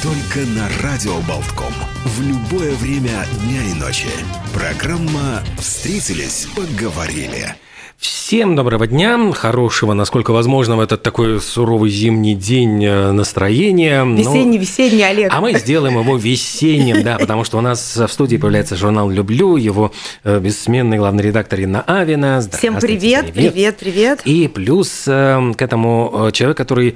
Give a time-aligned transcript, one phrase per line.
[0.00, 1.72] Только на Радио Болтком.
[2.04, 4.06] В любое время дня и ночи.
[4.54, 7.56] Программа «Встретились, поговорили».
[7.96, 14.04] Всем доброго дня, хорошего, насколько возможно, в этот такой суровый зимний день э, настроения.
[14.04, 15.32] Весенний, весенний, Олег.
[15.34, 19.56] А мы сделаем его весенним, да, потому что у нас в студии появляется журнал «Люблю»,
[19.56, 19.90] его
[20.22, 22.40] э, бессменный главный редактор Инна Авина.
[22.52, 24.20] Всем привет, привет, привет.
[24.24, 26.94] И плюс э, к этому человек, который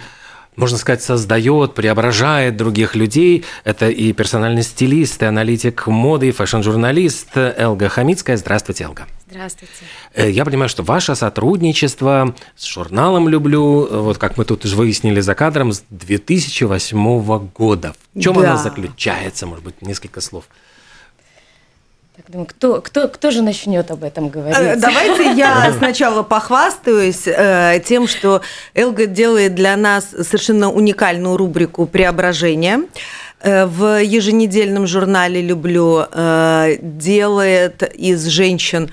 [0.56, 3.44] можно сказать, создает, преображает других людей.
[3.64, 8.36] Это и персональный стилист, и аналитик моды, и фэшн-журналист Элга Хомицкая.
[8.36, 9.06] Здравствуйте, Элга.
[9.30, 9.72] Здравствуйте.
[10.14, 15.20] Э, я понимаю, что ваше сотрудничество с журналом «Люблю», вот как мы тут уже выяснили
[15.20, 17.94] за кадром, с 2008 года.
[18.14, 18.40] В чем да.
[18.40, 19.46] она заключается?
[19.46, 20.44] Может быть, несколько слов.
[22.14, 24.58] Так, думаю, кто, кто, кто же начнет об этом говорить?
[24.58, 28.42] Э, давайте я сначала похвастаюсь э, тем, что
[28.74, 32.80] Элга делает для нас совершенно уникальную рубрику «Преображение»
[33.40, 38.92] э, в еженедельном журнале «Люблю» э, делает из женщин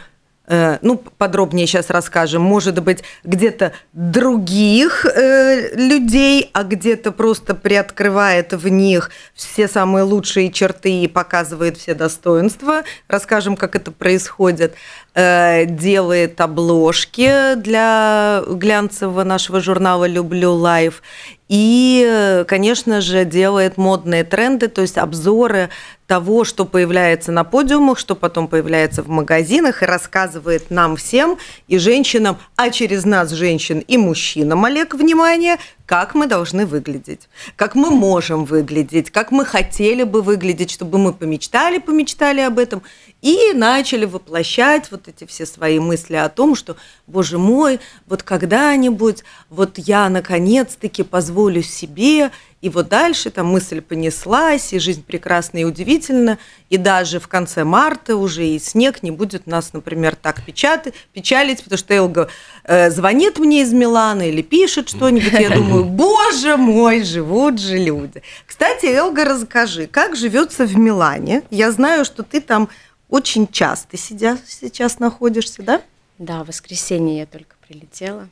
[0.50, 8.68] ну, подробнее сейчас расскажем, может быть, где-то других э, людей, а где-то просто приоткрывает в
[8.68, 12.84] них все самые лучшие черты и показывает все достоинства.
[13.08, 14.74] Расскажем, как это происходит.
[15.14, 21.02] Э, делает обложки для глянцевого нашего журнала «Люблю лайф».
[21.50, 25.70] И, конечно же, делает модные тренды, то есть обзоры
[26.10, 31.78] того, что появляется на подиумах, что потом появляется в магазинах, и рассказывает нам всем, и
[31.78, 37.92] женщинам, а через нас, женщин и мужчинам, Олег, внимание, как мы должны выглядеть, как мы
[37.92, 42.82] можем выглядеть, как мы хотели бы выглядеть, чтобы мы помечтали, помечтали об этом,
[43.22, 46.76] и начали воплощать вот эти все свои мысли о том, что,
[47.06, 52.32] боже мой, вот когда-нибудь, вот я наконец-таки позволю себе
[52.62, 56.38] и вот дальше там мысль понеслась, и жизнь прекрасна и удивительна,
[56.70, 61.64] и даже в конце марта уже и снег не будет нас, например, так печаты, печалить,
[61.64, 62.30] потому что Элга
[62.66, 68.22] э, звонит мне из Милана или пишет что-нибудь, я думаю, боже мой, живут же люди.
[68.46, 71.44] Кстати, Элга, расскажи, как живется в Милане?
[71.50, 72.68] Я знаю, что ты там
[73.10, 75.82] очень часто сидя, сейчас находишься, да?
[76.18, 78.28] Да, в воскресенье я только прилетела.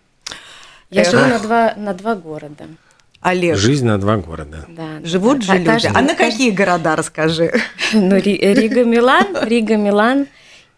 [0.89, 2.67] Я живу на два, на два города.
[3.27, 3.57] Олег.
[3.57, 4.65] Жизнь на два города.
[4.69, 5.91] Да, Живут же люди.
[5.93, 7.53] А на какие города, расскажи?
[7.93, 10.27] Ну, Рига, Милан, Рига, Милан.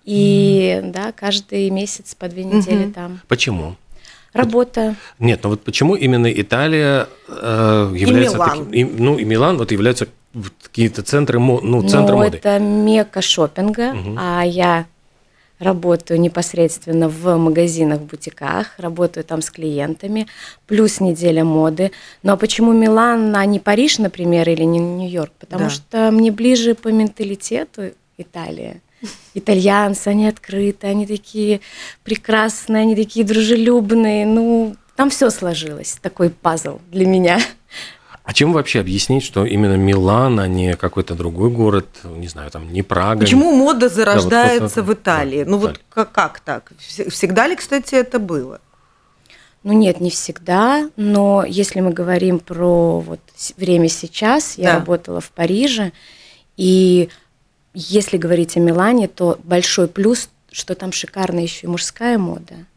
[0.05, 2.93] И да, каждый месяц по две недели угу.
[2.93, 3.19] там.
[3.27, 3.75] Почему?
[4.33, 4.95] Работа.
[5.19, 8.49] Нет, ну вот почему именно Италия э, является и Милан.
[8.49, 10.07] таким, и, ну и Милан вот являются
[10.61, 12.37] какие-то центры, ну центры ну, моды.
[12.37, 14.15] это мека шопинга, угу.
[14.19, 14.85] а я
[15.59, 20.27] работаю непосредственно в магазинах, в бутиках, работаю там с клиентами,
[20.65, 21.91] плюс неделя моды.
[22.23, 25.33] А почему Милан, а не Париж, например, или не Нью-Йорк?
[25.39, 25.69] Потому да.
[25.69, 28.81] что мне ближе по менталитету Италия.
[29.33, 31.61] Итальянцы, они открыты, они такие
[32.03, 34.25] прекрасные, они такие дружелюбные.
[34.25, 37.39] Ну, там все сложилось, такой пазл для меня.
[38.29, 42.71] А чем вообще объяснить, что именно Милан, а не какой-то другой город, не знаю, там
[42.71, 43.21] не Прага?
[43.21, 45.43] Почему мода зарождается да, вот в Италии?
[45.43, 46.71] Да, ну вот как, как так?
[46.77, 48.61] Всегда ли, кстати, это было?
[49.63, 53.19] Ну нет, не всегда, но если мы говорим про вот
[53.57, 54.75] время сейчас, я да.
[54.75, 55.91] работала в Париже,
[56.55, 57.09] и
[57.73, 62.67] если говорить о Милане, то большой плюс, что там шикарная еще и мужская мода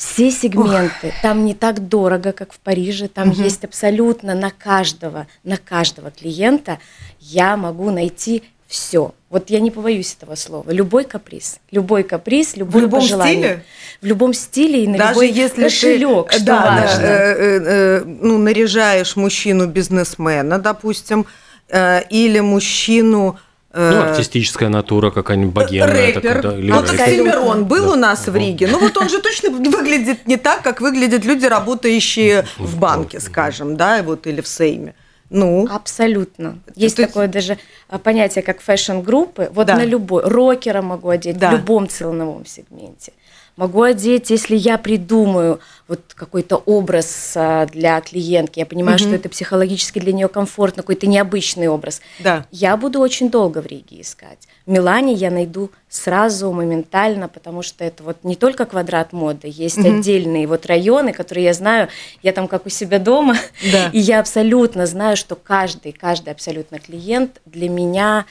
[0.00, 1.08] все сегменты.
[1.08, 1.14] Ох.
[1.20, 3.06] Там не так дорого, как в Париже.
[3.06, 3.42] Там угу.
[3.42, 6.78] есть абсолютно на каждого, на каждого клиента
[7.20, 9.12] я могу найти все.
[9.28, 10.70] Вот я не побоюсь этого слова.
[10.70, 13.42] Любой каприз, любой каприз, любой в любом пожелание.
[13.42, 13.64] стиле.
[14.00, 17.02] В любом стиле и на Даже любой если кошелек, ты, что да, важно.
[17.02, 21.26] Э, э, э, ну наряжаешь мужчину бизнесмена, допустим,
[21.68, 23.38] э, или мужчину
[23.72, 26.06] ну, э, артистическая натура какая-нибудь богемная.
[26.06, 26.22] Рэпер.
[26.22, 27.92] Такая, да, или вот Оксимирон был да.
[27.92, 28.66] у нас в Риге.
[28.66, 33.76] Ну, вот он же точно выглядит не так, как выглядят люди, работающие в банке, скажем,
[33.76, 34.94] да, вот или в Сейме.
[35.30, 35.68] Ну.
[35.70, 36.58] Абсолютно.
[36.74, 37.58] Есть То такое даже
[37.88, 39.50] а, понятие, как фэшн-группы.
[39.52, 39.76] Вот да.
[39.76, 40.24] на любой.
[40.24, 41.50] Рокера могу одеть да.
[41.50, 43.12] в любом ценовом сегменте
[43.60, 49.04] могу одеть, если я придумаю вот какой-то образ а, для клиентки, я понимаю, угу.
[49.04, 52.00] что это психологически для нее комфортно, какой-то необычный образ.
[52.20, 52.46] Да.
[52.50, 54.48] Я буду очень долго в Риге искать.
[54.64, 59.76] В Милане я найду сразу, моментально, потому что это вот не только квадрат моды, есть
[59.76, 59.88] угу.
[59.88, 61.88] отдельные вот районы, которые я знаю,
[62.22, 63.36] я там как у себя дома,
[63.70, 63.90] да.
[63.92, 68.24] и я абсолютно знаю, что каждый, каждый абсолютно клиент для меня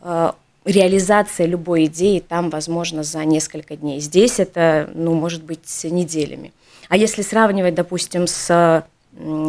[0.00, 0.32] э,
[0.64, 4.00] реализация любой идеи там возможно за несколько дней.
[4.00, 6.52] Здесь это, ну, может быть, неделями.
[6.88, 8.84] А если сравнивать, допустим, с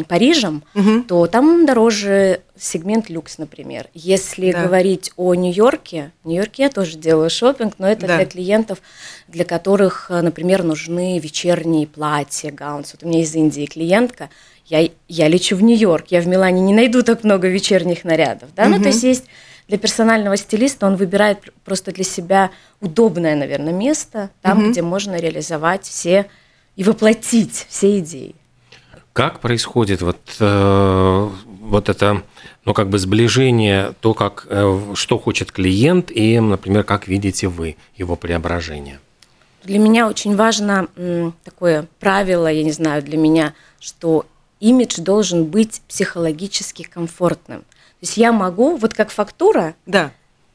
[0.07, 1.03] Парижем, угу.
[1.03, 3.87] то там дороже сегмент люкс, например.
[3.93, 4.63] Если да.
[4.63, 8.17] говорить о Нью-Йорке, в Нью-Йорке я тоже делаю шопинг, но это да.
[8.17, 8.81] для клиентов,
[9.27, 12.93] для которых, например, нужны вечерние платья, гаунс.
[12.93, 14.29] Вот у меня из Индии клиентка,
[14.65, 18.63] я, я лечу в Нью-Йорк, я в Милане не найду так много вечерних нарядов, да,
[18.63, 18.71] угу.
[18.71, 19.25] ну то есть есть
[19.71, 22.51] для персонального стилиста он выбирает просто для себя
[22.81, 24.71] удобное, наверное, место, там, угу.
[24.71, 26.25] где можно реализовать все
[26.75, 28.35] и воплотить все идеи.
[29.13, 31.29] Как происходит вот, э,
[31.61, 32.21] вот это,
[32.65, 37.77] ну, как бы сближение, то, как, э, что хочет клиент, и, например, как видите вы
[37.95, 38.99] его преображение?
[39.63, 44.25] Для меня очень важно м, такое правило, я не знаю, для меня, что
[44.59, 47.63] имидж должен быть психологически комфортным.
[48.01, 50.09] То есть я могу, вот как фактура, да.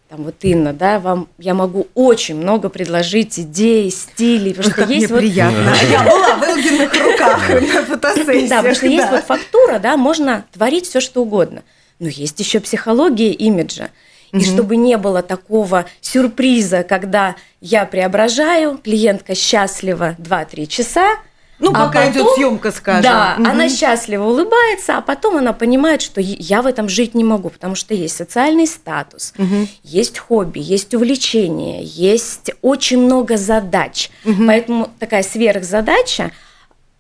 [0.08, 5.10] там вот Инна, да, вам я могу очень много предложить идей, стилей, потому что есть
[5.10, 5.20] вот...
[5.20, 5.72] приятно.
[5.88, 8.50] Я была в Элгиных руках на фотосессиях.
[8.50, 11.62] Да, потому что есть вот фактура, да, можно творить все что угодно.
[12.00, 13.90] Но есть еще психология имиджа.
[14.32, 21.16] И чтобы не было такого сюрприза, когда я преображаю, клиентка счастлива 2-3 часа,
[21.58, 23.03] ну, а пока потом, идет съемка, скажем.
[23.03, 23.49] Да, угу.
[23.49, 27.75] она счастливо улыбается, а потом она понимает, что я в этом жить не могу, потому
[27.75, 29.67] что есть социальный статус, угу.
[29.82, 34.11] есть хобби, есть увлечение, есть очень много задач.
[34.25, 34.47] Угу.
[34.47, 36.32] Поэтому такая сверхзадача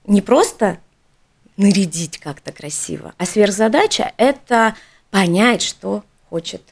[0.06, 0.78] не просто
[1.56, 4.74] нарядить как-то красиво, а сверхзадача– это
[5.10, 6.62] понять, что хочет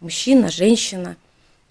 [0.00, 1.16] мужчина, женщина–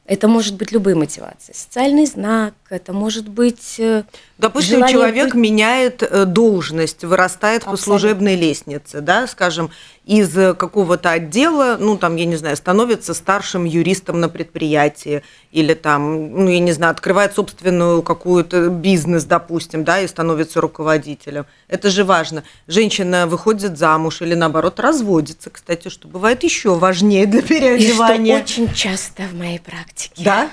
[0.07, 1.51] это может быть любые мотивации.
[1.54, 3.75] Социальный знак, это может быть...
[3.77, 4.04] Э,
[4.38, 5.33] Допустим, человек быть...
[5.36, 7.77] меняет э, должность, вырастает Абсолютно.
[7.77, 9.69] по служебной лестнице, да, скажем,
[10.07, 15.21] из какого-то отдела, ну, там, я не знаю, становится старшим юристом на предприятии,
[15.51, 21.45] или там, ну, я не знаю, открывает собственную какую-то бизнес, допустим, да, и становится руководителем.
[21.68, 22.44] Это же важно.
[22.68, 28.39] Женщина выходит замуж или, наоборот, разводится, кстати, что бывает еще важнее для переодевания.
[28.39, 30.24] И что очень часто в моей практике.
[30.24, 30.50] Да?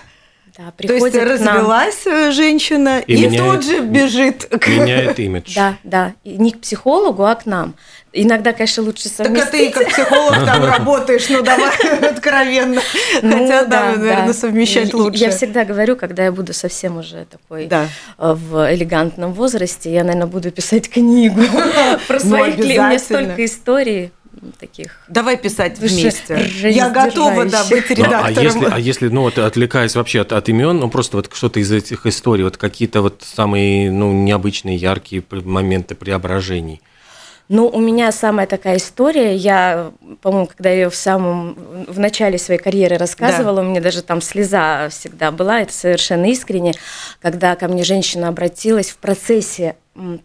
[0.57, 2.33] Да, приходит То есть развелась нам.
[2.33, 4.49] женщина и, и меняет, тут же бежит.
[4.69, 5.53] Меняет имидж.
[5.57, 6.15] Да, да.
[6.23, 7.75] И не к психологу, а к нам.
[8.13, 9.75] Иногда, конечно, лучше совместить.
[9.75, 11.71] Так а ты как психолог там работаешь, ну давай
[12.09, 12.81] откровенно.
[13.23, 15.19] Ну Хотя, да, наверное, совмещать лучше.
[15.19, 17.87] Я всегда говорю, когда я буду совсем уже такой э,
[18.19, 21.41] в элегантном возрасте, я, наверное, буду писать книгу
[22.07, 22.85] про ну, своих клиентов.
[22.85, 24.13] У меня столько историй
[24.59, 25.01] таких.
[25.09, 26.51] Давай писать вместе.
[26.63, 28.21] Я готова, да, быть редактором.
[28.21, 31.31] Ну, а если, а если, ну вот отвлекаясь вообще от, от имен, ну просто вот
[31.33, 36.81] что-то из этих историй, вот какие-то вот самые, ну необычные, яркие моменты преображений.
[37.49, 39.37] Ну, у меня самая такая история.
[39.37, 39.93] Я,
[40.23, 41.55] по-моему, когда ее в самом
[41.87, 43.63] в начале своей карьеры рассказывала, да.
[43.63, 45.61] у меня даже там слеза всегда была.
[45.61, 46.73] Это совершенно искренне,
[47.21, 49.77] когда ко мне женщина обратилась в процессе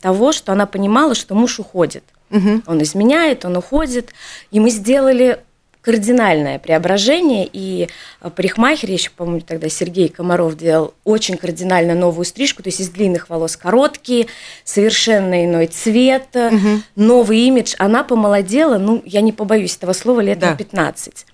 [0.01, 2.03] того, что она понимала, что муж уходит.
[2.31, 2.63] Угу.
[2.67, 4.13] Он изменяет, он уходит.
[4.51, 5.39] И мы сделали
[5.81, 7.87] кардинальное преображение, и
[8.21, 12.89] э, парикмахер, еще, по-моему, тогда Сергей Комаров делал очень кардинально новую стрижку, то есть из
[12.89, 14.27] длинных волос короткие,
[14.63, 16.81] совершенно иной цвет, угу.
[16.95, 17.75] новый имидж.
[17.79, 20.51] Она помолодела, ну, я не побоюсь этого слова, лет да.
[20.51, 21.25] на 15.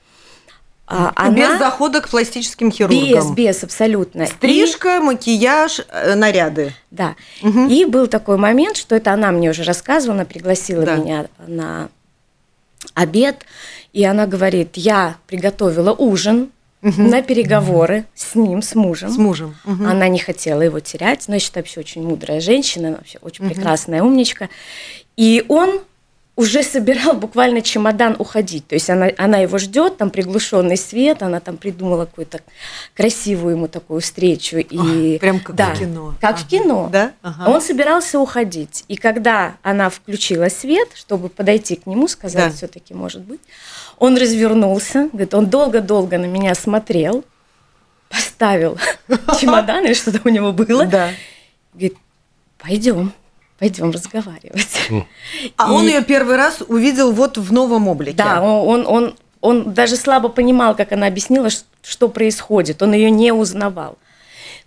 [0.87, 1.35] А, она...
[1.35, 2.99] Без захода к пластическим хирургам.
[2.99, 4.27] Без, без, абсолютно.
[4.27, 4.99] Стрижка, и...
[4.99, 6.73] макияж, э, наряды.
[6.91, 7.15] Да.
[7.41, 7.67] Угу.
[7.69, 10.95] И был такой момент, что это она мне уже рассказывала, она пригласила да.
[10.97, 11.89] меня на
[12.93, 13.45] обед,
[13.93, 16.51] и она говорит, я приготовила ужин
[16.81, 17.01] угу.
[17.01, 18.05] на переговоры угу.
[18.15, 19.09] с ним, с мужем.
[19.09, 19.55] С мужем.
[19.65, 19.85] Угу.
[19.85, 23.53] Она не хотела его терять, но я считаю, вообще очень мудрая женщина, вообще очень угу.
[23.53, 24.49] прекрасная умничка.
[25.17, 25.81] И он
[26.35, 28.67] уже собирал буквально чемодан уходить.
[28.67, 32.41] То есть она, она его ждет, там приглушенный свет, она там придумала какую-то
[32.93, 34.57] красивую ему такую встречу.
[34.57, 36.15] И, О, прям как да, в кино.
[36.19, 36.43] Как ага.
[36.43, 36.89] в кино.
[36.91, 37.13] Да?
[37.21, 37.49] Ага.
[37.49, 38.83] Он собирался уходить.
[38.89, 42.55] И когда она включила свет, чтобы подойти к нему, сказать, да.
[42.55, 43.39] все-таки может быть,
[43.97, 47.23] он развернулся, говорит, он долго-долго на меня смотрел,
[48.09, 48.77] поставил
[49.39, 50.85] чемодан или что-то у него было.
[50.85, 51.11] Да.
[51.73, 51.95] Говорит,
[52.57, 53.13] пойдем
[53.59, 54.89] пойдем разговаривать.
[55.57, 55.71] А и...
[55.71, 58.17] он ее первый раз увидел вот в новом облике.
[58.17, 61.49] Да, он, он, он, он даже слабо понимал, как она объяснила,
[61.83, 62.81] что происходит.
[62.81, 63.97] Он ее не узнавал.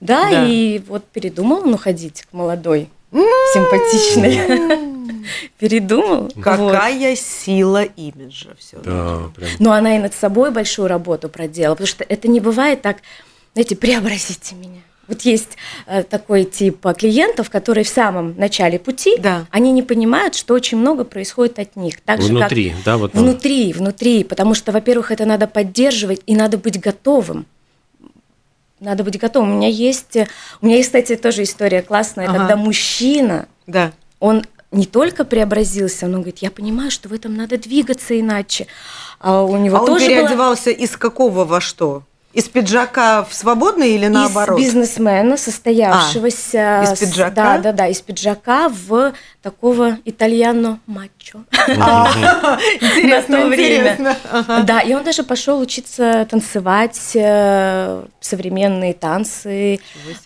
[0.01, 4.89] Да, да, и вот передумал, ну, ходить к молодой, симпатичной.
[5.59, 6.31] Передумал.
[6.41, 8.79] Какая сила имиджа все.
[8.79, 9.49] Да, прям.
[9.59, 12.99] Но она и над собой большую работу проделала, потому что это не бывает так,
[13.55, 14.81] знаете, преобразите меня.
[15.09, 19.47] Вот есть э, такой тип клиентов, которые в самом начале пути, да.
[19.51, 22.01] они не понимают, что очень много происходит от них.
[22.03, 26.37] Так внутри, же, как да, вот внутри, внутри, потому что, во-первых, это надо поддерживать и
[26.37, 27.47] надо быть готовым.
[28.81, 29.55] Надо быть готовым.
[29.55, 30.17] У меня есть,
[30.61, 32.39] у меня есть, кстати, тоже история классная, ага.
[32.39, 33.93] когда мужчина, да.
[34.21, 38.67] он не только преобразился, но он говорит, я понимаю, что в этом надо двигаться иначе.
[39.21, 40.75] А у него а тоже он переодевался было...
[40.75, 42.03] из какого во что?
[42.35, 44.61] Из пиджака в свободный или наоборот?
[44.61, 46.81] Из бизнесмена, состоявшегося.
[46.81, 47.31] А, из пиджака?
[47.31, 51.45] Да, да, да, из пиджака в такого итальяно-мачо.
[51.81, 54.17] А, интересно, время.
[54.65, 59.81] Да, и он даже пошел учиться танцевать э, современные танцы.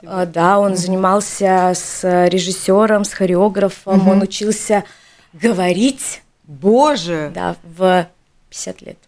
[0.05, 4.83] А, да, он занимался с режиссером, с хореографом, он учился
[5.33, 6.23] говорить.
[6.45, 7.31] Боже!
[7.33, 8.09] Да, в
[8.51, 8.99] 50 лет.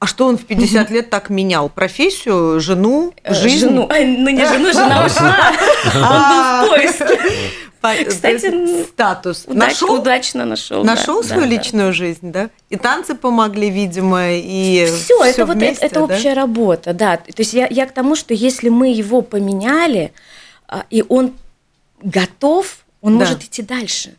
[0.00, 1.68] А что он в 50 лет так менял?
[1.68, 3.68] Профессию, жену, э, жизнь?
[3.68, 3.86] Жену.
[3.86, 5.52] Ну, не жену, жена ушла.
[5.94, 8.08] Он был в поиске.
[8.08, 9.44] Кстати, статус.
[9.46, 9.92] нашел?
[9.92, 10.84] Удачно нашел.
[10.84, 12.48] Нашел свою личную жизнь, да?
[12.70, 15.22] И танцы помогли, видимо, и все.
[15.22, 17.18] это вот это, общая работа, да.
[17.18, 20.12] То есть я, я к тому, что если мы его поменяли,
[20.66, 21.34] а, и он
[22.02, 24.14] готов, он может идти дальше,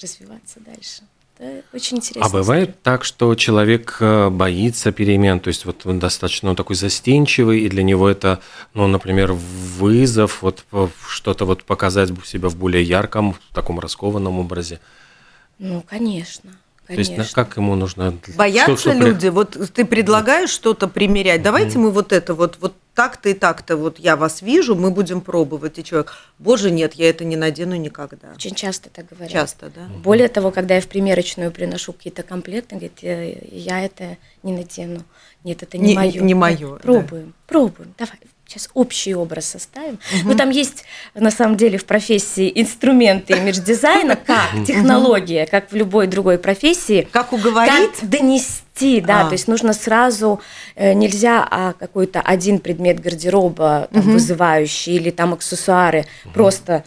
[0.00, 1.02] развиваться дальше.
[1.38, 2.26] Это очень интересно.
[2.26, 6.76] А бывает так, что человек э, боится перемен, то есть вот он достаточно он такой
[6.76, 8.40] застенчивый, и для него это,
[8.74, 10.64] ну, например, вызов, вот
[11.08, 14.78] что-то вот показать себя в более ярком, в таком раскованном образе.
[15.58, 16.50] Ну, конечно.
[16.86, 17.14] Конечно.
[17.16, 18.18] То есть как ему нужно...
[18.36, 19.28] Боятся что, что люди?
[19.28, 21.42] Вот ты предлагаешь что-то примерять.
[21.42, 21.82] Давайте mm-hmm.
[21.82, 25.78] мы вот это вот, вот так-то и так-то вот я вас вижу, мы будем пробовать.
[25.78, 28.32] И человек, боже, нет, я это не надену никогда.
[28.34, 29.30] Очень часто так говорят.
[29.30, 29.86] Часто, да.
[30.02, 35.04] Более того, когда я в примерочную приношу какие-то комплекты, говорит, я это не надену.
[35.44, 36.20] Нет, это не, не мое.
[36.22, 36.76] Не мое.
[36.76, 37.32] Пробуем, да.
[37.46, 37.94] пробуем.
[37.98, 38.18] Давай,
[38.52, 39.94] сейчас общий образ составим.
[39.94, 40.30] Угу.
[40.30, 46.06] Ну, там есть, на самом деле, в профессии инструменты имидж-дизайна, как технология, как в любой
[46.06, 47.08] другой профессии.
[47.10, 48.00] Как уговорить?
[48.00, 49.24] Как донести, да, а.
[49.26, 50.40] то есть нужно сразу,
[50.74, 54.12] э, нельзя а, какой-то один предмет гардероба там, угу.
[54.12, 56.34] вызывающий или там аксессуары угу.
[56.34, 56.84] просто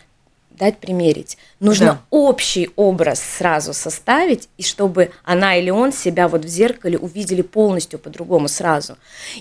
[0.58, 1.38] дать примерить.
[1.60, 2.02] Нужно да.
[2.10, 8.00] общий образ сразу составить, и чтобы она или он себя вот в зеркале увидели полностью
[8.00, 8.98] по-другому сразу.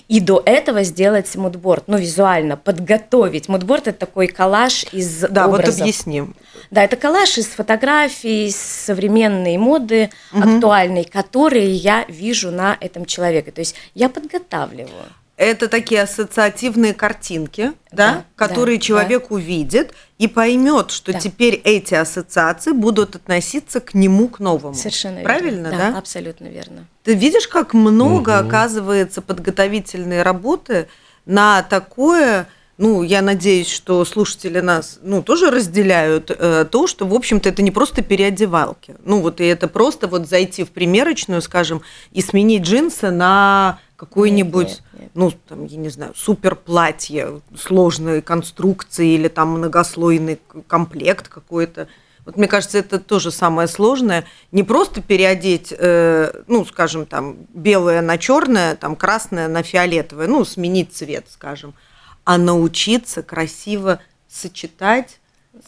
[0.07, 3.47] И до этого сделать мудборд, ну, визуально, подготовить.
[3.47, 5.75] Мудборд– это такой коллаж из Да, образов.
[5.75, 6.35] вот объясним.
[6.71, 10.41] Да, это коллаж из фотографий, из современной моды, угу.
[10.41, 13.51] актуальной, которые я вижу на этом человеке.
[13.51, 15.05] То есть я подготавливаю.
[15.37, 19.35] Это такие ассоциативные картинки, да, да которые да, человек да.
[19.35, 21.19] увидит и поймет, что да.
[21.19, 24.73] теперь эти ассоциации будут относиться к нему, к новому.
[24.73, 25.77] Совершенно Правильно, верно.
[25.77, 25.91] да?
[25.91, 25.97] да?
[25.97, 26.87] Абсолютно верно.
[27.03, 28.47] Ты видишь, как много угу.
[28.47, 30.87] оказывается подготовительной работы
[31.25, 37.13] на такое ну, я надеюсь, что слушатели нас, ну, тоже разделяют э, то, что, в
[37.13, 38.95] общем-то, это не просто переодевалки.
[39.05, 41.81] Ну, вот и это просто вот зайти в примерочную, скажем,
[42.11, 44.81] и сменить джинсы на какое-нибудь,
[45.13, 51.87] ну, там, я не знаю, супер платье сложной конструкции или там многослойный комплект какой-то.
[52.25, 54.25] Вот мне кажется, это тоже самое сложное.
[54.51, 60.43] Не просто переодеть, э, ну, скажем, там, белое на черное, там, красное на фиолетовое, ну,
[60.43, 61.75] сменить цвет, скажем,
[62.23, 65.19] а научиться красиво сочетать.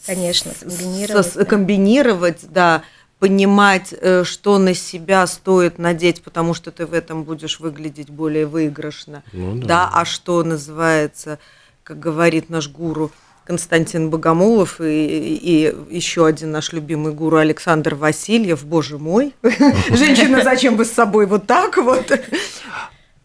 [0.04, 1.26] Конечно, комбинировать.
[1.26, 1.44] С, да.
[1.44, 2.82] комбинировать, да
[3.18, 8.46] понимать, э, что на себя стоит надеть, потому что ты в этом будешь выглядеть более
[8.46, 9.22] выигрышно.
[9.32, 9.66] Ну, да.
[9.66, 11.38] да, а что называется,
[11.82, 13.10] как говорит наш гуру
[13.44, 20.76] Константин Богомолов и, и еще один наш любимый гуру Александр Васильев, боже мой, женщина, зачем
[20.76, 22.12] бы с собой вот так вот?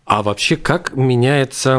[0.06, 1.78] А вообще, как меняется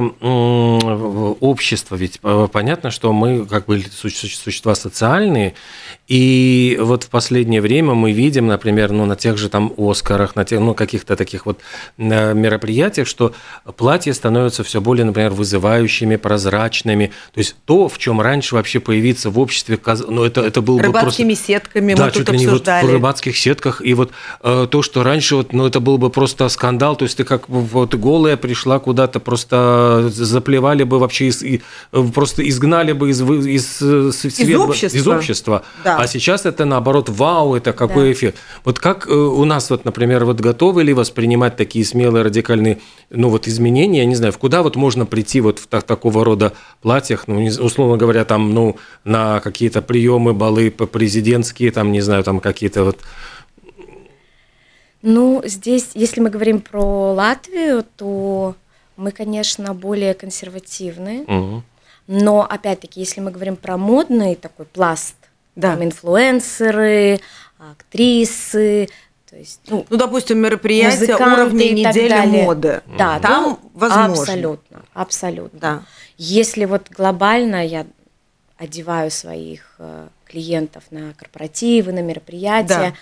[1.41, 1.95] общество?
[1.95, 5.55] Ведь э, понятно, что мы как бы существа социальные,
[6.09, 10.47] и вот в последнее время мы видим, например, ну, на тех же там Оскарах, на
[10.47, 11.61] тех, ну, каких-то таких вот
[11.99, 13.35] э, мероприятиях, что
[13.77, 17.13] платья становятся все более, например, вызывающими, прозрачными.
[17.35, 19.79] То есть то, в чем раньше вообще появиться в обществе,
[20.09, 21.01] ну, это, это было бы просто...
[21.01, 22.83] Рыбацкими сетками да, мы чуть тут ли не обсуждали.
[22.85, 23.83] вот в рыбацких сетках.
[23.85, 24.13] И вот
[24.43, 27.49] э, то, что раньше, вот, ну, это был бы просто скандал, то есть ты как
[27.51, 31.63] вот голый голая пришла куда-то, просто заплевали бы вообще, из, и,
[32.15, 34.99] просто изгнали бы из, из, из, из общества.
[34.99, 35.63] Из общества.
[35.83, 35.97] Да.
[35.99, 38.13] А сейчас это наоборот, вау, это какой да.
[38.13, 38.39] эффект.
[38.65, 42.79] Вот как э, у нас, вот, например, вот готовы ли воспринимать такие смелые радикальные
[43.11, 46.25] ну, вот изменения, я не знаю, в куда вот можно прийти вот в так, такого
[46.25, 46.53] рода
[46.83, 52.39] платьях, ну, условно говоря, там, ну, на какие-то приемы, балы президентские, там, не знаю, там
[52.41, 52.99] какие-то вот
[55.07, 58.57] ну, здесь, если мы говорим про Латвию, то
[58.97, 61.25] мы, конечно, более консервативны.
[61.25, 61.63] Угу.
[62.07, 65.17] Но, опять-таки, если мы говорим про модный такой пласт,
[65.57, 65.73] да.
[65.73, 67.21] там инфлюенсеры,
[67.59, 68.89] актрисы,
[69.29, 72.45] то есть, ну, ну допустим, мероприятия уровня недели далее.
[72.45, 72.83] моды.
[72.97, 74.23] Да, там ну, возможно.
[74.23, 75.61] Абсолютно, абсолютно.
[75.61, 75.83] Да.
[76.17, 77.85] Если вот глобально я
[78.57, 82.95] одеваю своих э, клиентов на корпоративы, на мероприятия, да.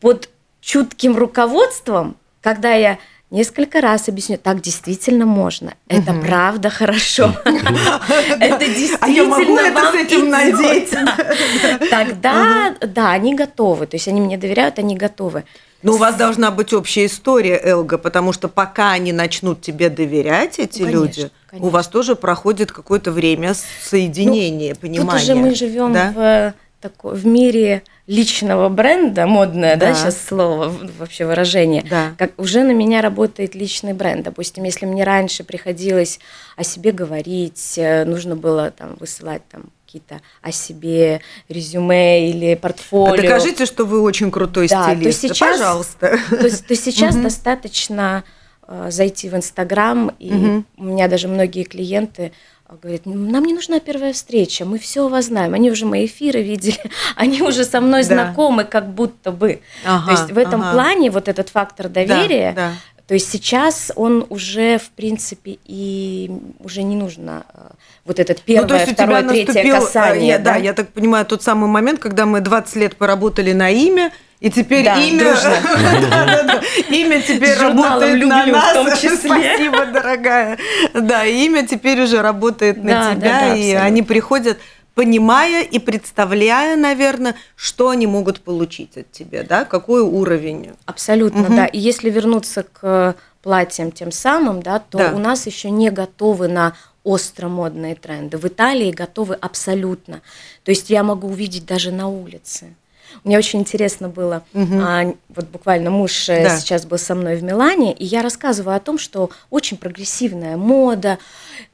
[0.00, 0.30] под
[0.64, 2.98] чутким руководством, когда я
[3.30, 5.74] несколько раз объясню, так действительно можно.
[5.88, 6.22] Это угу.
[6.22, 7.34] правда хорошо.
[7.44, 10.90] Это действительно А я могу это с этим надеть?
[11.90, 13.86] Тогда, да, они готовы.
[13.86, 15.44] То есть они мне доверяют, они готовы.
[15.82, 20.58] Но у вас должна быть общая история, Элга, потому что пока они начнут тебе доверять,
[20.58, 21.68] эти конечно, люди, конечно.
[21.68, 23.52] у вас тоже проходит какое-то время
[23.82, 25.10] соединения, ну, понимания.
[25.10, 26.12] Тут уже мы живем да?
[26.16, 32.12] в, такой, в мире личного бренда, модное, да, да сейчас слово, вообще выражение, да.
[32.18, 34.24] как уже на меня работает личный бренд.
[34.24, 36.20] Допустим, если мне раньше приходилось
[36.56, 43.14] о себе говорить, э, нужно было там высылать там какие-то о себе резюме или портфолио.
[43.14, 45.22] А докажите, что вы очень крутой да, стилист.
[45.22, 46.18] То сейчас, пожалуйста.
[46.30, 48.24] То, то сейчас достаточно
[48.66, 52.32] э, зайти в Инстаграм, и у меня даже многие клиенты
[52.80, 56.42] говорит, нам не нужна первая встреча, мы все у вас знаем, они уже мои эфиры
[56.42, 56.80] видели,
[57.16, 58.14] они уже со мной да.
[58.14, 59.60] знакомы, как будто бы.
[59.84, 60.72] Ага, то есть в этом ага.
[60.72, 62.93] плане вот этот фактор доверия, да, да.
[63.06, 67.58] То есть сейчас он уже, в принципе, и уже не нужно э,
[68.06, 70.28] вот этот первое, ну, то есть второе, третье наступил, касание.
[70.28, 70.52] Я, да?
[70.52, 74.50] да, я так понимаю, тот самый момент, когда мы 20 лет поработали на имя, и
[74.50, 75.20] теперь да, имя,
[76.88, 78.98] имя теперь работает на нас.
[78.98, 80.58] Спасибо, дорогая.
[80.94, 84.58] Да, имя теперь уже работает на тебя, и они приходят
[84.94, 90.72] понимая и представляя, наверное, что они могут получить от тебя, да, какой уровень.
[90.86, 91.66] Абсолютно, да.
[91.66, 95.12] И если вернуться к платьям тем самым, да, то да.
[95.14, 98.38] у нас еще не готовы на остро модные тренды.
[98.38, 100.22] В Италии готовы абсолютно.
[100.62, 102.74] То есть я могу увидеть даже на улице.
[103.22, 104.74] Мне очень интересно было, угу.
[104.80, 106.58] а, вот буквально муж э, да.
[106.58, 111.18] сейчас был со мной в Милане, и я рассказываю о том, что очень прогрессивная мода,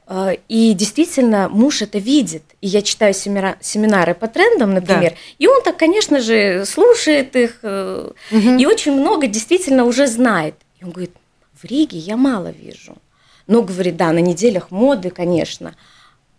[0.49, 2.43] и действительно муж это видит.
[2.59, 5.17] И я читаю семира, семинары по трендам, например, да.
[5.39, 8.49] и он так, конечно же, слушает их, э, угу.
[8.59, 10.55] и очень много действительно уже знает.
[10.79, 11.11] И он говорит,
[11.53, 12.97] в Риге я мало вижу.
[13.47, 15.75] Ну, говорит, да, на неделях моды, конечно.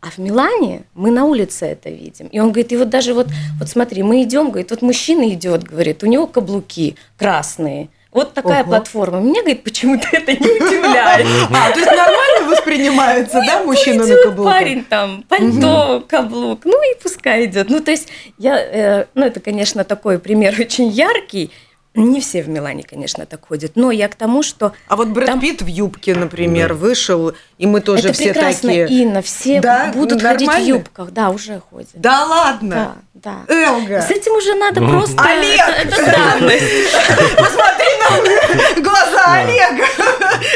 [0.01, 2.27] А в Милане мы на улице это видим.
[2.27, 5.63] И он говорит, и вот даже вот, вот смотри, мы идем, говорит, вот мужчина идет,
[5.63, 7.89] говорит, у него каблуки красные.
[8.13, 8.71] Вот такая Ого.
[8.71, 9.21] платформа.
[9.21, 11.27] Меня, говорит, почему-то это не удивляет.
[11.51, 14.53] А, то есть нормально воспринимается, да, мужчина на каблуках?
[14.53, 17.71] парень там, пальто, каблук, ну и пускай идет.
[17.71, 21.51] Ну, то есть я, э, ну, это, конечно, такой пример очень яркий,
[21.95, 24.73] не все в Милане, конечно, так ходят, но я к тому, что...
[24.89, 25.41] А вот Брэд там...
[25.41, 26.75] Питт в юбке, например, да.
[26.75, 28.89] вышел, и мы тоже Это все прекрасно, такие...
[28.89, 29.93] Инна, все да?
[29.93, 30.53] будут Нормально?
[30.53, 31.91] ходить в юбках, да, уже ходят.
[31.95, 32.97] Да ладно?
[33.12, 33.45] Да, да.
[33.49, 34.03] Элга.
[34.03, 34.91] С этим уже надо ну.
[34.91, 35.23] просто...
[35.23, 35.61] Олег!
[35.61, 36.23] Это, это
[37.37, 39.85] Посмотри на глаза Олега!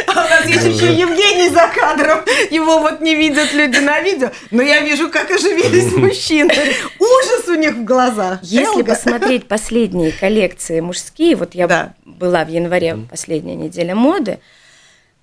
[0.09, 2.21] А у нас есть еще Евгений за кадром.
[2.51, 6.53] Его вот не видят люди на видео, но я вижу, как оживились мужчины.
[6.99, 8.41] Ужас у них в глазах.
[8.43, 14.39] Если посмотреть последние коллекции мужские, вот я была в январе, последняя неделя моды,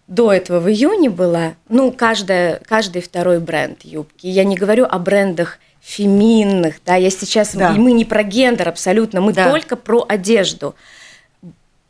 [0.07, 4.27] до этого в июне была, ну, каждая, каждый второй бренд юбки.
[4.27, 7.71] Я не говорю о брендах феминных, да, я сейчас, да.
[7.71, 9.49] мы не про гендер абсолютно, мы да.
[9.49, 10.75] только про одежду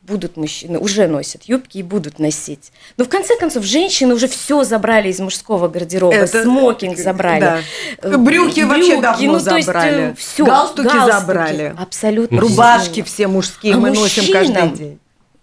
[0.02, 2.74] будут мужчины, уже носят юбки и будут носить.
[2.98, 7.40] Но в конце концов, женщины уже все забрали из мужского гардероба, Это, смокинг забрали.
[7.40, 7.60] Да.
[8.02, 10.02] Э, брюки, брюки вообще давно ну, забрали.
[10.10, 11.76] Есть, все, галстуки, галстуки забрали.
[11.78, 12.42] Абсолютно.
[12.42, 15.00] Рубашки все мужские а мы носим каждый день.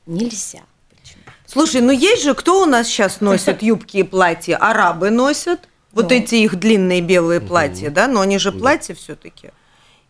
[0.07, 0.61] Нельзя.
[1.47, 4.57] Слушай, ну есть же, кто у нас сейчас носит юбки и платья?
[4.57, 5.61] Арабы носят.
[5.93, 9.51] Вот эти их длинные белые платья, да, но они же платья все-таки.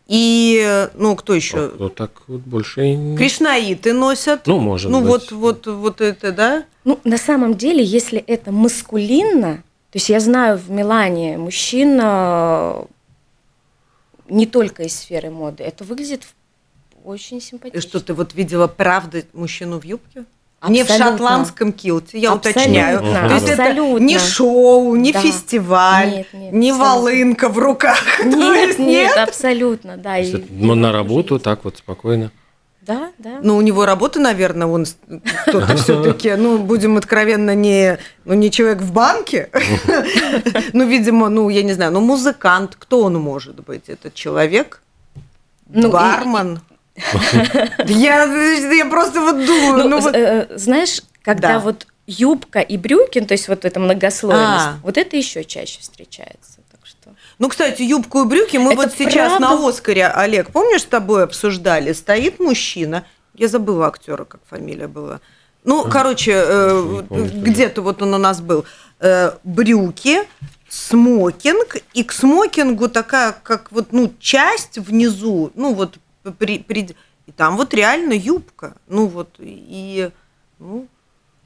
[0.07, 1.71] И, ну, кто еще?
[1.79, 3.15] Ну, так вот больше...
[3.17, 4.45] Кришнаиты носят.
[4.45, 5.31] Ну, может ну, быть.
[5.31, 6.65] Ну, вот, вот, вот это, да?
[6.83, 11.95] Ну, на самом деле, если это маскулинно, то есть я знаю в Милане мужчин
[14.27, 16.23] не только из сферы моды, это выглядит
[17.03, 17.77] очень симпатично.
[17.77, 20.25] И что, ты вот видела правда мужчину в юбке?
[20.69, 22.61] Не в шотландском килте, я Абсолютно.
[22.61, 22.99] уточняю.
[22.99, 24.05] То есть это Абсолютно.
[24.05, 25.19] не шоу, не Да.
[25.19, 26.95] фестиваль, Нет, нет, не абсолютно.
[26.95, 27.99] волынка в руках.
[28.19, 30.13] То Нет, есть нет, абсолютно, да.
[30.13, 32.31] То есть и- это, ну, на работу так вот спокойно.
[32.85, 33.39] Да, да.
[33.43, 34.85] Ну, у него работа, наверное, он
[35.47, 39.49] кто-то все-таки, ну, будем откровенно, не, ну, не человек в банке.
[40.73, 43.83] Ну, видимо, ну, я не знаю, ну, музыкант, кто он может быть?
[43.87, 44.81] Это человек?
[45.69, 46.59] Ну, и- Бармен?
[47.87, 48.23] Я,
[48.73, 51.59] я просто вот думаю, Ну, ну, вот- э, знаешь, когда Да.
[51.59, 54.77] вот юбка и брюки, ну, то есть вот эта многослойность, А.
[54.83, 56.59] вот это еще чаще встречается.
[56.71, 57.11] Так что...
[57.39, 59.55] Ну, кстати, юбку и брюки мы Это вот сейчас правда?
[59.57, 61.93] на Оскаре, Олег, помнишь, с тобой обсуждали?
[61.93, 65.19] Стоит мужчина, я забыла актера, как фамилия была.
[65.63, 68.65] Ну, короче, э, где-то вот он у нас был.
[68.99, 70.19] Э, брюки,
[70.69, 75.95] смокинг, и к смокингу такая, как вот, ну, часть внизу, ну, вот,
[76.37, 76.95] при, при-
[77.27, 78.75] и там вот реально юбка.
[78.87, 80.09] Ну, вот, и,
[80.59, 80.87] ну,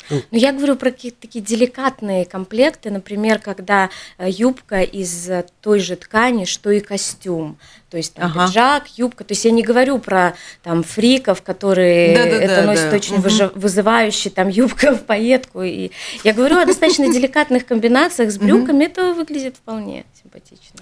[0.10, 5.80] Ну, я говорю про какие-то такие деликатные комплекты, например, когда э, юбка из э, той
[5.80, 7.58] же ткани, что и костюм.
[7.90, 8.46] То есть там Ага.
[8.48, 9.24] пиджак, юбка.
[9.24, 12.96] То есть я не говорю про там фриков, которые Да-да-да, это носят да.
[12.98, 13.24] очень Мгм.
[13.26, 15.64] выжи- вызывающе, там юбка в пайетку.
[15.64, 15.90] И
[16.24, 18.86] я говорю о достаточно деликатных комбинациях с брюками.
[18.86, 20.82] Это выглядит вполне симпатично.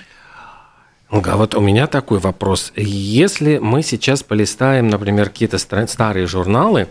[1.14, 2.74] А вот у меня такой вопрос.
[2.76, 6.88] Если мы сейчас полистаем, например, какие-то старые журналы,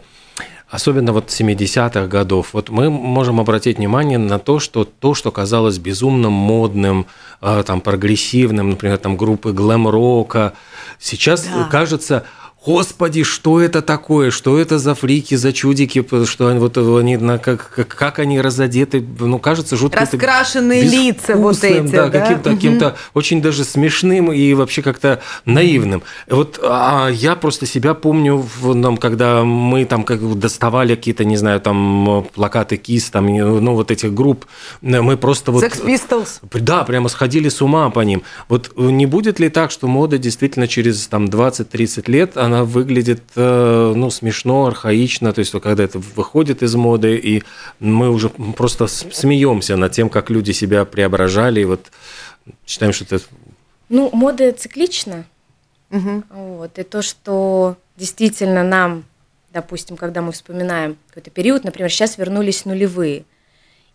[0.70, 5.78] особенно вот 70-х годов, вот мы можем обратить внимание на то, что то, что казалось
[5.78, 7.06] безумно модным,
[7.40, 10.52] э, там, прогрессивным, например, там, группы глэм-рока,
[11.00, 11.64] сейчас Да.
[11.64, 12.24] кажется,
[12.64, 14.30] Господи, что это такое?
[14.30, 16.04] Что это за фрики, за чудики?
[16.26, 19.04] Что они, вот, они, на- как, как, как они разодеты?
[19.18, 19.98] Ну, кажется, жутко.
[19.98, 22.20] Раскрашенные лица вот эти, да, да?
[22.20, 26.04] каким-то, каким-то очень даже смешным и вообще как-то наивным.
[26.28, 31.36] Вот а я просто себя помню, в, нам, когда мы там как доставали какие-то, не
[31.36, 34.46] знаю, там плакаты КИС, там, ну, вот этих групп,
[34.82, 35.64] мы просто вот...
[35.64, 36.28] Sex Pistols.
[36.60, 38.22] Да, прямо сходили с ума по ним.
[38.48, 43.92] Вот не будет ли так, что мода действительно через там 20-30 лет, она выглядит, э,
[43.96, 47.42] ну, смешно, архаично, то есть вот когда это выходит из моды, и
[47.80, 51.90] мы уже просто смеемся над тем, как люди себя преображали, и вот
[52.66, 53.20] считаем, что это...
[53.88, 55.24] Ну, мода циклична.
[55.90, 56.24] Мгм.
[56.30, 56.78] Вот.
[56.78, 59.04] И то, что действительно нам,
[59.52, 63.24] допустим, когда мы вспоминаем какой-то период, например, сейчас вернулись нулевые,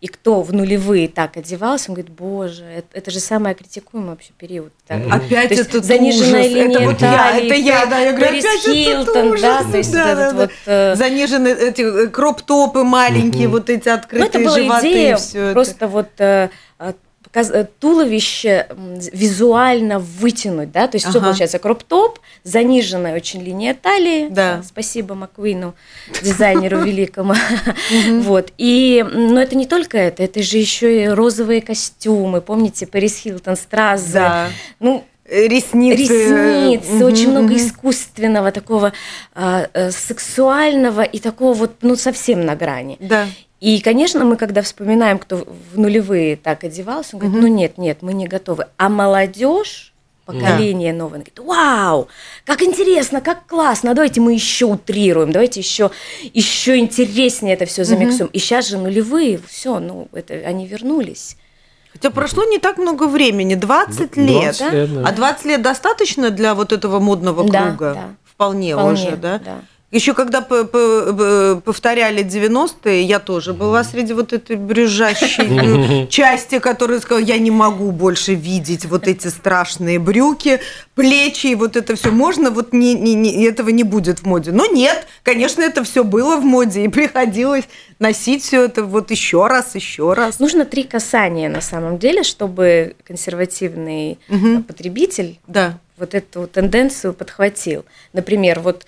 [0.00, 4.30] и кто в нулевые так одевался, он говорит, боже, это, это же самый критикуемый вообще
[4.38, 4.72] период.
[4.86, 5.02] Так.
[5.10, 6.52] Опять То этот заниженная ужас.
[6.52, 9.64] линия это вот я, это я, да, я говорю, Пэрис опять этот Хилтон, ужас, да,
[9.64, 10.40] то есть да, вот да, этот да.
[10.42, 10.50] вот...
[10.66, 15.40] э, Занижены эти э, кроп-топы маленькие, вот эти ну, открытые это была животы, идея все
[15.40, 15.52] это.
[15.54, 16.92] просто вот э, э,
[17.78, 21.26] туловище м, визуально вытянуть, да, то есть все Ага.
[21.28, 24.58] получается кроп-топ, заниженная очень линия талии, Да.
[24.58, 25.74] Э, спасибо Маквину,
[26.22, 27.34] дизайнеру великому,
[28.22, 33.16] вот, и, но это не только это, это же еще и розовые костюмы, помните, Пэрис
[33.18, 34.48] Хилтон, Стразы, Да.
[34.80, 36.02] ну, Э, Ресницы.
[36.02, 38.94] ресницы, Мгм, очень много искусственного, такого
[39.34, 42.96] а, э, сексуального и такого вот, ну, совсем на грани.
[42.98, 43.26] Да.
[43.60, 47.98] И, конечно, мы, когда вспоминаем, кто в нулевые так одевался, он говорит, ну нет, нет,
[48.02, 48.66] мы не готовы.
[48.76, 49.92] А молодежь,
[50.26, 52.08] поколение новое, она говорит, вау,
[52.44, 55.90] как интересно, как классно, давайте мы еще утрируем, давайте еще,
[56.34, 58.30] еще интереснее это все замиксуем.
[58.32, 61.36] И сейчас же нулевые, все, ну, это, они вернулись.
[61.92, 64.56] Хотя прошло не так много времени, 20 Ну, лет.
[64.58, 65.08] 20 лет, да.
[65.08, 67.94] А 20 лет достаточно для вот этого модного Да, круга?
[67.94, 68.08] да.
[68.24, 69.38] Вполне, Вполне, уже, да?
[69.40, 69.58] да.
[69.90, 77.24] Еще когда повторяли 90-е, я тоже была среди вот этой брюзжащей э, части, которая сказала,
[77.24, 80.60] я не могу больше видеть вот эти страшные брюки,
[80.94, 84.52] плечи, и вот это все можно, вот не, не- не- этого не будет в моде.
[84.52, 87.64] Но нет, конечно, это все было в моде, и приходилось
[87.98, 90.38] носить все это вот еще раз, еще раз.
[90.38, 94.34] Нужно три касания на самом деле, чтобы консервативный э,
[94.66, 95.78] потребитель Да.
[95.96, 97.84] вот эту тенденцию подхватил.
[98.12, 98.84] Например, вот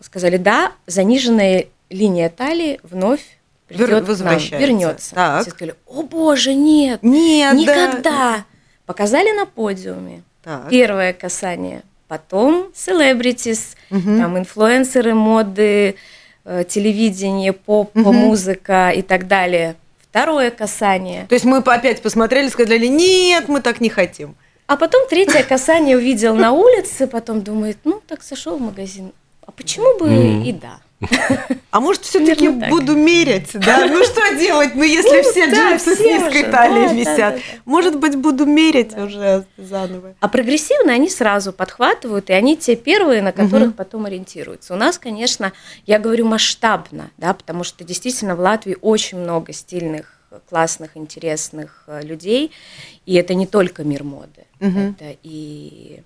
[0.00, 3.20] сказали, да, заниженная линия талии вновь
[3.68, 4.56] придет нам, возвращается.
[4.58, 5.14] вернется.
[5.14, 5.42] Так.
[5.42, 7.56] Все сказали, о боже, нет, Нет, да.
[7.86, 8.44] никогда.
[8.86, 10.22] Показали на подиуме.
[10.42, 10.68] Так.
[10.70, 11.82] Первое касание.
[12.08, 14.18] Потом celebrities, Мгм.
[14.20, 15.94] там инфлюенсеры моды,
[16.44, 18.14] э, телевидение, поп, Мгм.
[18.14, 19.76] музыка и так далее.
[20.10, 21.26] Второе касание.
[21.28, 24.34] То есть мы опять посмотрели, сказали, нет, мы так не хотим.
[24.66, 29.12] А потом третье касание увидел на улице, потом думает, ну так зашел в магазин,
[29.52, 30.44] а почему бы Мгм.
[30.44, 30.78] и да.
[31.70, 33.86] А может, все-таки буду мерять, да?
[33.86, 37.40] Ну что делать, ну если ну, все джинсы с низкой талией висят?
[37.64, 40.14] Может быть, буду мерять уже заново.
[40.20, 44.74] А прогрессивные они сразу подхватывают, и они те первые, на которых потом ориентируются.
[44.74, 45.52] У нас, конечно,
[45.86, 52.02] я говорю масштабно, да, потому что действительно в Латвии очень много стильных классных, интересных э,
[52.02, 52.52] людей,
[53.06, 56.02] и это не только мир моды, это и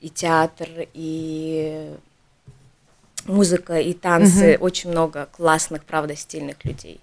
[0.00, 1.90] и театр, и
[3.28, 4.64] музыка, и танцы, угу.
[4.64, 7.00] очень много классных, правда, стильных людей.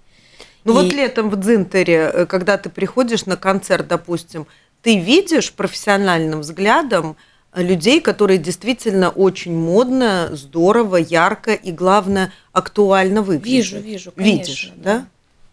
[0.64, 0.74] Ну и...
[0.74, 4.46] вот летом в Дзинтере, э, когда ты приходишь на концерт, допустим,
[4.82, 7.16] ты видишь профессиональным взглядом
[7.52, 13.46] э, людей, которые действительно очень модно, здорово, ярко и, главное, актуально выглядят.
[13.46, 14.40] Вижу, вижу, конечно.
[14.40, 14.98] Видишь, да?
[14.98, 15.06] да?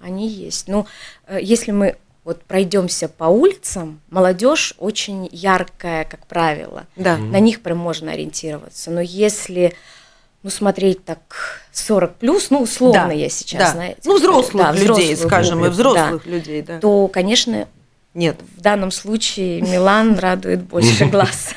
[0.06, 0.68] Они есть.
[0.68, 0.88] Ну,
[1.28, 6.88] э, если мы вот пройдемся по улицам, молодежь очень яркая, как правило.
[6.96, 7.18] Да.
[7.18, 8.92] На них прям можно ориентироваться.
[8.92, 9.74] Но если
[10.44, 13.72] ну, смотреть так 40 плюс, ну, условно да, я сейчас, да.
[13.72, 14.02] знаете.
[14.06, 16.80] Ну, взрослых да, людей, скажем, публику, и взрослых да, людей, да.
[16.80, 17.68] То, конечно,
[18.14, 18.40] нет.
[18.58, 21.54] В данном случае Милан радует больше глаз.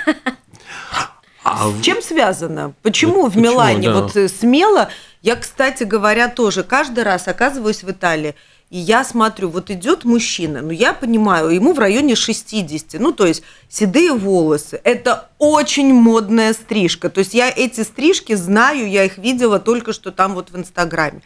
[1.42, 2.74] А с чем связано?
[2.82, 4.88] Почему в Милане вот э, смело?
[5.22, 8.34] Я, кстати говоря, тоже каждый раз оказываюсь в Италии
[8.68, 13.24] и я смотрю, вот идет мужчина, ну я понимаю, ему в районе 60, ну то
[13.24, 19.18] есть седые волосы, это очень модная стрижка, то есть я эти стрижки знаю, я их
[19.18, 21.22] видела только что там вот в Инстаграме.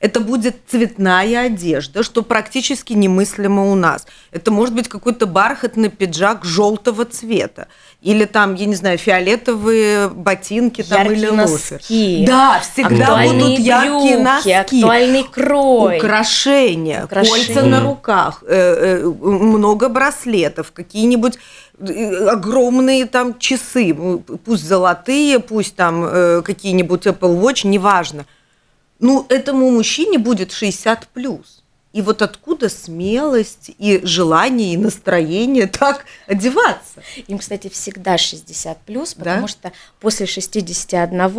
[0.00, 4.06] Это будет цветная одежда, что практически немыслимо у нас.
[4.30, 7.68] Это может быть какой-то бархатный пиджак желтого цвета.
[8.00, 12.24] Или там, я не знаю, фиолетовые ботинки там, яркие или носки.
[12.26, 14.52] Да, всегда будут яркие брюки, носки.
[14.52, 15.98] Актуальный крой.
[15.98, 17.44] Украшения, украшения.
[17.44, 21.38] кольца на руках, э, э, много браслетов, какие-нибудь
[21.78, 23.94] э, огромные там часы,
[24.46, 28.24] пусть золотые, пусть там какие-нибудь Apple Watch, неважно–
[29.00, 31.60] ну, этому мужчине будет 60 плюс.
[31.92, 37.02] И вот откуда смелость и желание и настроение так одеваться?
[37.26, 39.48] Им, кстати, всегда 60 плюс, потому да?
[39.48, 41.32] что после 61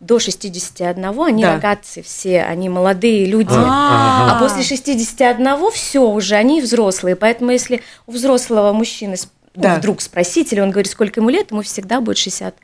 [0.00, 1.54] до 61 они да.
[1.54, 3.52] рогатцы все, они молодые люди.
[3.52, 7.14] А, а после 61 все уже, они взрослые.
[7.14, 9.14] Поэтому если у взрослого мужчины
[9.54, 9.76] да.
[9.76, 12.56] вдруг спросить, или он говорит, сколько ему лет, ему всегда будет 60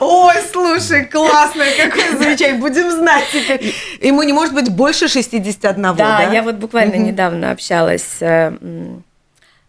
[0.00, 2.60] Ой, слушай, классно, какой замечательный.
[2.60, 3.74] Будем знать теперь.
[4.00, 5.92] Ему не может быть больше 61, да?
[5.94, 8.52] Да, я вот буквально недавно общалась с э,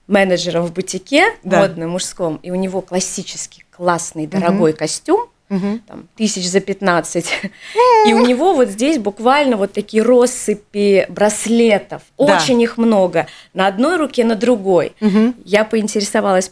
[0.07, 5.79] менеджером в бутике модном, мужском, и у него классический, классный, дорогой костюм, Угу.
[5.87, 7.25] Там, тысяч за 15.
[8.05, 12.01] И у него вот здесь буквально вот такие россыпи браслетов.
[12.17, 12.35] Да.
[12.35, 13.27] Очень их много.
[13.53, 14.93] На одной руке, на другой.
[14.99, 15.35] Угу.
[15.45, 16.51] Я поинтересовалась,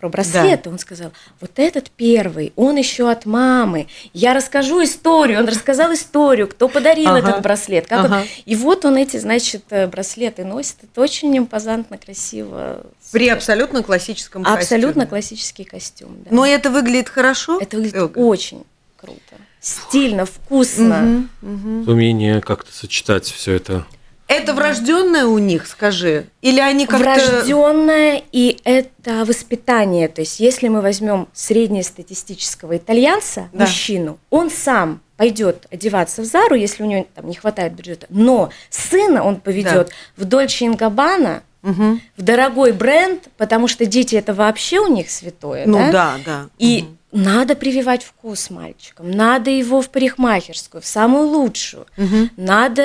[0.00, 0.70] про браслеты, да.
[0.70, 3.86] он сказал, вот этот первый, он еще от мамы.
[4.14, 7.18] Я расскажу историю, он рассказал историю, кто подарил ага.
[7.18, 7.86] этот браслет.
[7.86, 8.16] Как ага.
[8.20, 8.22] он...
[8.46, 10.76] И вот он эти, значит, э, браслеты носит.
[10.82, 12.86] Это очень импозантно, красиво.
[13.12, 14.62] При абсолютно классическом костюме.
[14.62, 16.30] Абсолютно классический костюм, да.
[16.30, 17.60] Но это выглядит хорошо?
[17.60, 18.18] Это выглядит Элга.
[18.18, 18.64] очень
[18.96, 19.20] круто.
[19.60, 21.26] Стильно, вкусно.
[21.42, 21.90] Угу, угу.
[21.92, 23.86] Умение как-то сочетать все это.
[24.30, 26.26] Это врожденное у них, скажи?
[26.40, 27.02] Или они как-то...
[27.02, 30.06] Врожденное, и это воспитание.
[30.06, 33.64] То есть, если мы возьмем среднестатистического итальянца, да.
[33.64, 38.50] мужчину, он сам пойдет одеваться в Зару, если у него там не хватает бюджета, но
[38.70, 39.94] сына он поведет да.
[40.16, 41.98] в Дольче Ингабана, угу.
[42.16, 45.66] в дорогой бренд, потому что дети это вообще у них святое.
[45.66, 46.18] Ну да, да.
[46.24, 46.46] да.
[46.58, 52.28] И угу надо прививать вкус мальчикам, надо его в парикмахерскую, в самую лучшую, угу.
[52.36, 52.82] надо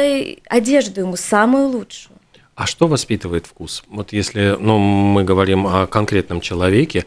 [0.48, 2.16] одежду ему самую лучшую.
[2.56, 3.84] А что воспитывает вкус?
[3.90, 7.06] Вот если ну, мы говорим о конкретном человеке,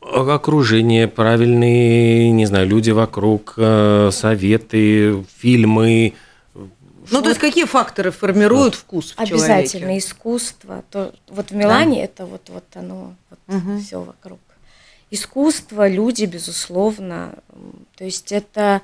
[0.00, 6.14] окружение, правильные, не знаю, люди вокруг, э, советы, фильмы.
[7.10, 8.80] Ну, то есть какие факторы формируют вот.
[8.80, 9.98] вкус в Обязательно человеке?
[9.98, 10.84] искусство.
[10.90, 12.04] То, вот в Милане да.
[12.04, 13.78] это вот, вот оно, вот угу.
[13.80, 14.38] все вокруг
[15.10, 17.34] искусство, люди, безусловно.
[17.96, 18.80] То есть это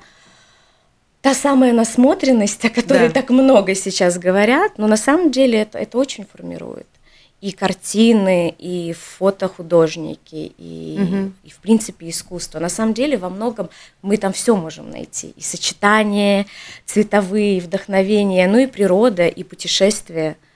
[1.21, 3.13] та самая насмотренность, о которой да.
[3.13, 6.87] так много сейчас говорят, но на самом деле это, это очень формирует.
[7.39, 11.31] И картины, и фотохудожники, и, угу.
[11.43, 12.59] и в принципе искусство.
[12.59, 13.69] На самом деле во многом
[14.01, 15.33] мы там все можем найти.
[15.35, 16.47] И сочетания
[16.85, 20.37] цветовые, и вдохновения, ну и природа, и путешествия–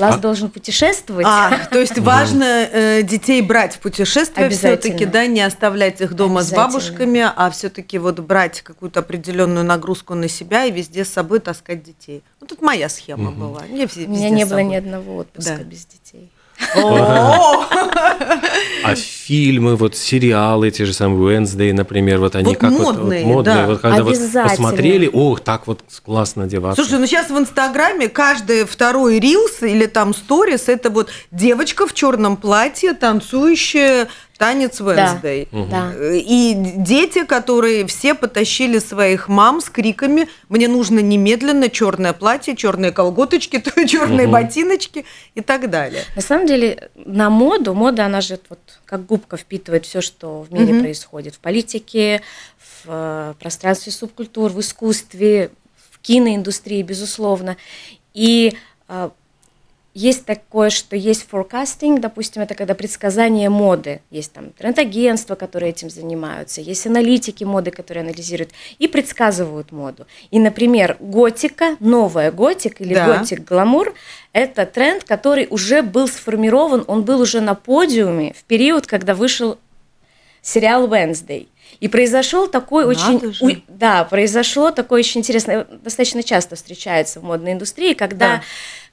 [0.00, 0.18] Лаз а...
[0.18, 1.26] должен путешествовать.
[1.28, 6.42] А, то есть важно э, детей брать в путешествие все-таки, да, не оставлять их дома
[6.42, 11.40] с бабушками, а все-таки вот брать какую-то определенную нагрузку на себя и везде с собой
[11.40, 12.22] таскать детей.
[12.40, 13.40] Ну, тут моя схема угу.
[13.40, 13.64] была.
[13.66, 15.64] Я У меня не было ни одного отпуска да.
[15.64, 16.30] без детей.
[18.82, 23.34] А фильмы, вот сериалы, те же самые Wednesday, например, вот они Вот как модные, вот,
[23.34, 23.66] вот модные, да.
[23.66, 24.16] вот когда вот
[24.48, 26.82] посмотрели, ох, так вот классно одеваться.
[26.82, 31.94] Слушай, ну сейчас в Инстаграме каждый второй рилс или там сторис это вот девочка в
[31.94, 34.08] черном платье, танцующая
[34.40, 35.46] танец Wednesday.
[35.52, 35.92] Да.
[36.02, 42.90] И дети, которые все потащили своих мам с криками: мне нужно немедленно черное платье, черные
[42.90, 46.04] колготочки, черные ботиночки и так далее.
[46.16, 50.52] На самом деле, на моду, мода, она же вот как губка впитывает все, что в
[50.54, 50.82] мире Мгм.
[50.84, 51.34] происходит.
[51.34, 52.22] В политике,
[52.58, 55.50] в э, пространстве субкультур, в искусстве,
[55.90, 57.58] в киноиндустрии, безусловно.
[58.14, 58.54] И
[58.88, 59.10] э,
[59.92, 64.00] есть такое, что есть forecasting, допустим, это когда предсказание моды.
[64.10, 70.06] Есть там тренд-агентства, которые этим занимаются, есть аналитики моды, которые анализируют и предсказывают моду.
[70.30, 73.18] И, например, готика, новая готик или Да.
[73.18, 73.94] готик-гламур–
[74.32, 79.58] это тренд, который уже был сформирован, он был уже на подиуме в период, когда вышел
[80.42, 81.48] сериал Wednesday.
[81.80, 83.44] И произошел такой Надо очень, же.
[83.44, 88.42] у- да, произошло такое очень интересное, достаточно часто встречается в модной индустрии, когда Да.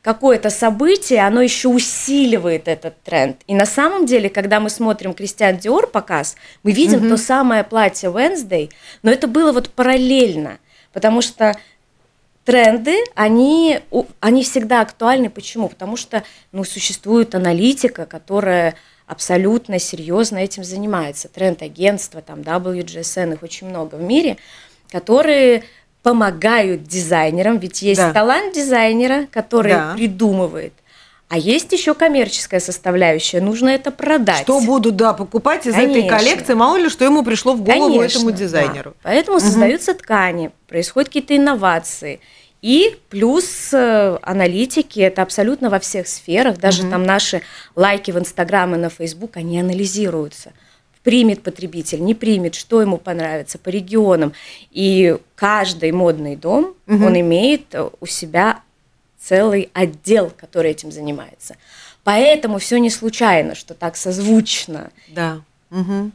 [0.08, 3.42] Какое-то событие, оно еще усиливает этот тренд.
[3.46, 8.10] И на самом деле, когда мы смотрим Кристиан Диор показ, мы видим то самое платье
[8.10, 8.72] Wednesday,
[9.04, 10.60] но это было вот параллельно,
[10.94, 11.60] потому что
[12.46, 13.82] тренды, они,
[14.22, 15.30] они всегда актуальны.
[15.30, 15.68] Почему?
[15.68, 18.76] Потому что ну, существует аналитика, которая
[19.08, 21.28] абсолютно серьезно этим занимается.
[21.28, 24.38] Тренд-агентства, там WGSN, их очень много в мире,
[24.90, 25.66] которые
[26.04, 28.14] помогают дизайнерам, ведь есть Да.
[28.14, 29.94] талант дизайнера, который Да.
[29.96, 30.74] придумывает,
[31.30, 34.44] а есть еще коммерческая составляющая, нужно это продать.
[34.44, 36.18] Что будут, да, покупать из этой Конечно.
[36.18, 38.38] коллекции, мало ли, что ему пришло в голову Конечно, этому да.
[38.38, 38.94] дизайнеру.
[39.04, 42.22] Поэтому создаются ткани, происходят какие-то инновации.
[42.62, 47.42] И плюс э, аналитики, это абсолютно во всех сферах, даже там наши
[47.76, 50.54] лайки в Инстаграм и на Фейсбук, они анализируются.
[51.08, 54.34] Примет потребитель, не примет, что ему понравится по регионам.
[54.72, 58.60] И каждый модный дом, он имеет э, у себя
[59.18, 61.56] целый отдел, который этим занимается.
[62.04, 64.92] Поэтому все не случайно, что так созвучно.
[65.08, 65.40] Да.
[65.70, 66.12] Мгм.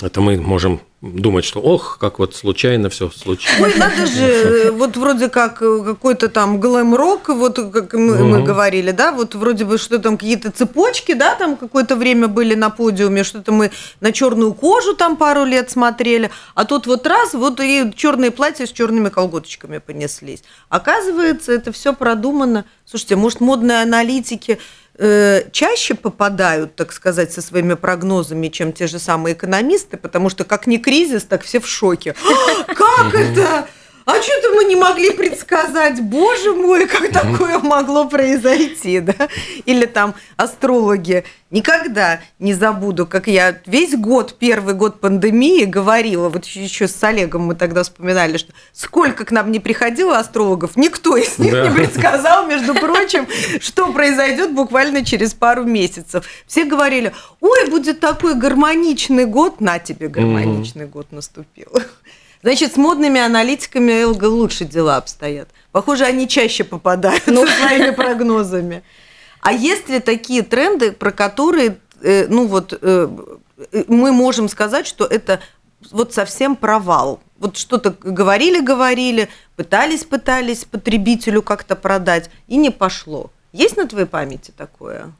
[0.00, 3.72] Это мы можем думать, что ох, как вот случайно все случилось.
[3.72, 8.36] Ой, надо же, э, вот вроде как э, какой-то там глэм-рок, вот как мы, мы
[8.38, 8.44] Мгм.
[8.44, 12.68] говорили, да, вот вроде бы что там какие-то цепочки, да, там какое-то время были на
[12.68, 17.60] подиуме, что-то мы на черную кожу там пару лет смотрели, а тут вот раз, вот
[17.60, 20.42] и черные платья с черными колготочками понеслись.
[20.68, 22.66] Оказывается, это все продумано.
[22.84, 24.58] Слушайте, может, модные аналитики
[25.00, 30.44] э, чаще попадают, так сказать, со своими прогнозами, чем те же самые экономисты, потому что
[30.44, 32.14] как не кризис, так все в шоке.
[32.22, 33.66] «А, Как это?
[34.10, 36.00] А что-то мы не могли предсказать.
[36.00, 39.28] Боже мой, как такое могло произойти, да?
[39.66, 41.24] Или там астрологи.
[41.50, 47.42] Никогда не забуду, как я весь год, первый год пандемии говорила, вот еще с Олегом
[47.42, 51.66] мы тогда вспоминали, что сколько к нам не приходило астрологов, никто из них Да.
[51.68, 53.26] не предсказал, между прочим,
[53.60, 56.24] что произойдет буквально через пару месяцев.
[56.46, 61.70] Все говорили, ой, будет такой гармоничный год, на тебе гармоничный год наступил.
[62.42, 65.48] Значит, с модными аналитиками Элга лучше дела обстоят.
[65.72, 68.82] Похоже, они чаще попадают со своими прогнозами.
[69.40, 73.08] А есть ли такие тренды, про которые, э, ну вот, э,
[73.72, 75.40] э, мы можем сказать, что это
[75.90, 77.20] вот совсем провал?
[77.38, 83.30] Вот что-то говорили-говорили, пытались-пытались потребителю как-то продать, и не пошло.
[83.52, 85.12] Есть на твоей памяти такое?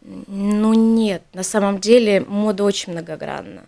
[0.00, 3.64] Ну нет, на самом деле мода очень многогранна.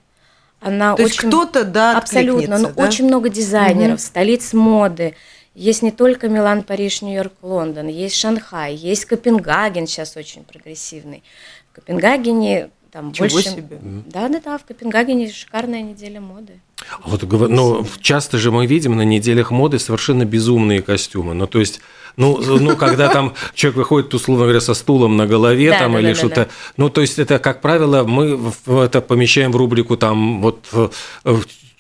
[0.65, 2.89] Она То есть очень кто-то, да, абсолютно, ну, откликнется, да?
[2.89, 3.99] очень много дизайнеров, Мгм.
[3.99, 5.15] столиц моды.
[5.55, 11.23] Есть не только Милан, Париж, Нью-Йорк, Лондон, есть Шанхай, есть Копенгаген сейчас очень прогрессивный.
[11.71, 13.51] В Копенгагене там Ничего больше.
[13.51, 13.81] себе.
[14.07, 16.61] Да, да, да, в Копенгагене шикарная неделя моды.
[16.89, 21.35] А Вот, ну, часто же мы видим на неделях моды совершенно безумные костюмы.
[21.35, 21.81] Ну, то есть,
[22.17, 25.99] ну, ну когда там человек выходит, условно говоря, со стулом на голове Да, там да,
[25.99, 26.45] или да, что-то.
[26.45, 26.49] да.
[26.77, 30.89] Ну, то есть, это, как правило, мы это помещаем в рубрику там вот э,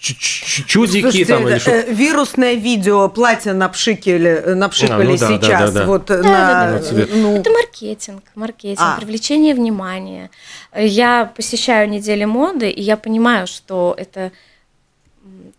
[0.04, 5.16] чудики Слушайте, там или это, что э, вирусное видео платье напшикали, э, напшикали А, ну
[5.16, 5.72] да, сейчас.
[5.72, 5.86] да, да.
[5.86, 6.78] Вот Да, на, да, да.
[6.80, 7.08] цвет.
[7.14, 8.96] ну, Это маркетинг, маркетинг, А.
[9.00, 10.30] привлечение внимания.
[10.76, 14.30] Я посещаю недели моды, и я понимаю, что это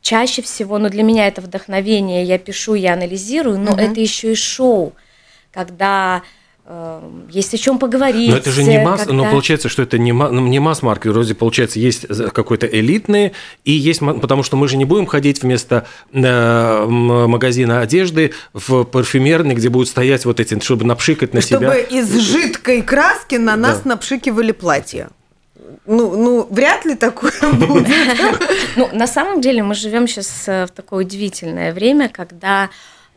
[0.02, 3.80] чаще всего, ну для меня это вдохновение, я пишу, я анализирую, но Мгм.
[3.80, 4.94] это еще и шоу,
[5.52, 6.45] когда э,
[7.30, 8.32] есть о чем поговорить.
[8.32, 11.80] Но это же не масс, но получается, что это не, ну, не масс-маркет, вроде получается
[11.80, 13.34] есть за- какой-то элитные,
[13.66, 19.54] и есть, потому что мы же не будем ходить вместо э, магазина одежды в парфюмерный,
[19.54, 21.76] где будут стоять вот эти, чтобы напшикать на чтобы себя.
[21.82, 23.90] из жидкой краски на нас Да.
[23.90, 25.10] напшикивали платье.
[25.86, 27.88] ну, ну, вряд ли такое будет.
[28.76, 32.70] Ну, на самом деле мы живем сейчас в такое удивительное время, когда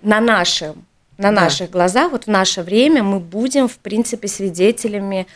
[0.02, 0.84] на нашем
[1.18, 5.26] на наших глазах, вот в наше время мы будем, в принципе, свидетелями,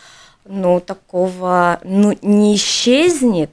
[0.45, 3.51] ну, такого, ну, не исчезнет,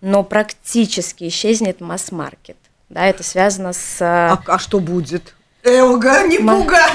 [0.00, 2.56] но практически исчезнет масс-маркет.
[2.88, 3.98] Да, это связано с...
[4.00, 5.34] А, а что будет?
[5.66, 6.90] Элга, не пугай!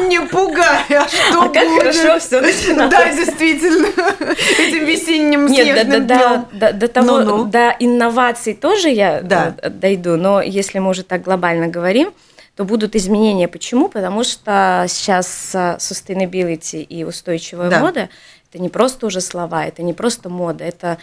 [0.08, 1.54] Не пугай, а что а будет?
[1.54, 2.90] как хорошо все начиналось.
[2.90, 3.86] Да, действительно,
[4.58, 6.46] этим весенним снежным днем.
[6.52, 9.54] До, до, того, до инноваций тоже я да.
[9.60, 12.12] Э, дойду, но если мы уже так глобально говорим,
[12.60, 13.48] то будут изменения.
[13.48, 13.88] Почему?
[13.88, 17.80] Потому что сейчас sustainability и устойчивая да.
[17.80, 18.10] мода–
[18.50, 20.98] это не просто уже слова, это не просто мода, это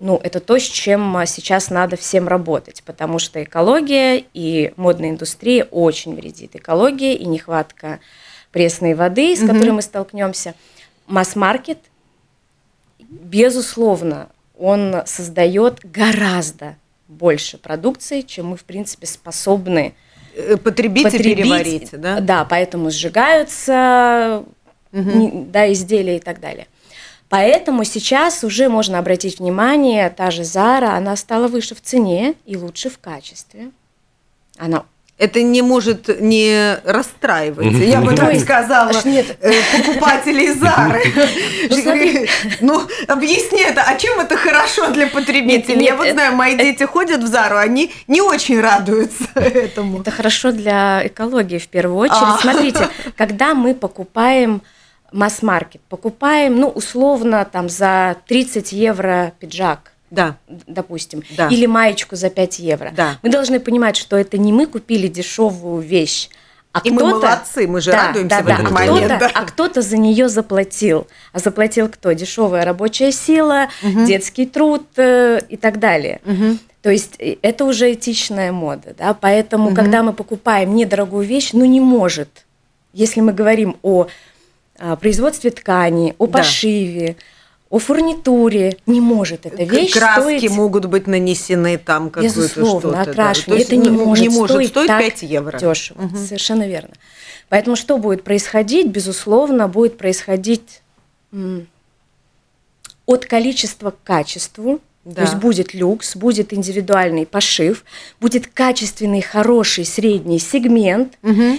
[0.00, 5.10] ну, это то, с чем а, сейчас надо всем работать, потому что экология и модная
[5.10, 6.56] индустрия очень вредит.
[6.56, 8.00] Экология и нехватка
[8.50, 9.52] пресной воды, с угу.
[9.52, 10.54] которой мы столкнемся.
[11.08, 11.78] Масс-маркет,
[12.98, 20.11] безусловно, он создает гораздо больше продукции, чем мы, в принципе, способны э,
[20.62, 21.90] потребить, потребить и переварить.
[21.92, 22.20] Да?
[22.20, 24.44] да, поэтому сжигаются
[24.92, 25.46] угу.
[25.50, 26.66] да, изделия и так далее.
[27.28, 32.56] Поэтому сейчас уже можно обратить внимание, та же Зара, она стала выше в цене и
[32.56, 33.70] лучше в качестве.
[34.58, 34.84] Она
[35.22, 37.72] это не может не расстраивать.
[37.78, 39.36] Я бы так сказала нет.
[39.40, 41.02] Э, покупателей Зары.
[42.60, 45.84] Ну, ну, объясни это, а чем это хорошо для потребителей?
[45.84, 50.00] Я вот знаю, мои дети ходят в Зару, они не очень радуются этому.
[50.00, 52.18] Это хорошо для экологии в первую очередь.
[52.20, 52.38] А.
[52.38, 54.62] Смотрите, когда мы покупаем
[55.12, 55.82] масс-маркет.
[55.88, 59.91] Покупаем, ну, условно, там за 30 евро пиджак.
[60.12, 60.36] Да.
[60.46, 61.22] Допустим.
[61.36, 61.48] Да.
[61.48, 62.92] Или маечку за 5 евро.
[62.94, 63.18] Да.
[63.22, 66.28] Мы должны понимать, что это не мы купили дешевую вещь,
[66.72, 68.70] а и мы молодцы, мы же да, радуемся да, в этот да.
[68.70, 69.12] момент.
[69.12, 69.40] А кто-то, да.
[69.40, 71.06] а кто-то за нее заплатил.
[71.32, 72.12] А заплатил кто?
[72.12, 74.06] Дешевая рабочая сила, угу.
[74.06, 76.20] детский труд э, и так далее.
[76.24, 76.58] Угу.
[76.82, 79.14] То есть э, это уже этичная мода, да.
[79.14, 79.74] Поэтому, угу.
[79.74, 82.46] когда мы покупаем недорогую вещь, ну не может.
[82.92, 84.08] Если мы говорим о
[84.78, 87.24] о производстве ткани, о пошиве, да.
[87.72, 88.76] О фурнитуре.
[88.84, 90.50] Не может эта вещь Краски стоить...
[90.50, 93.00] могут быть нанесены там какое-то что-то.
[93.00, 93.64] окрашивание.
[93.64, 93.74] Да.
[93.74, 95.58] Это не может, не может стоить, стоить 5 евро.
[95.58, 96.02] Дешево.
[96.02, 96.18] Угу.
[96.18, 96.92] Совершенно верно.
[97.48, 98.88] Поэтому что будет происходить?
[98.88, 100.82] Безусловно, будет происходить
[103.06, 104.80] от количества к качеству.
[105.06, 105.14] Да.
[105.14, 107.86] То есть будет люкс, будет индивидуальный пошив,
[108.20, 111.14] будет качественный, хороший, средний сегмент.
[111.22, 111.58] Угу.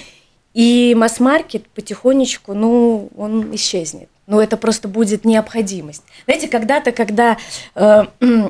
[0.53, 4.09] И масс-маркет потихонечку, ну, он исчезнет.
[4.25, 6.03] Ну, это просто будет необходимость.
[6.25, 7.37] Знаете, когда-то, когда
[7.75, 8.03] э,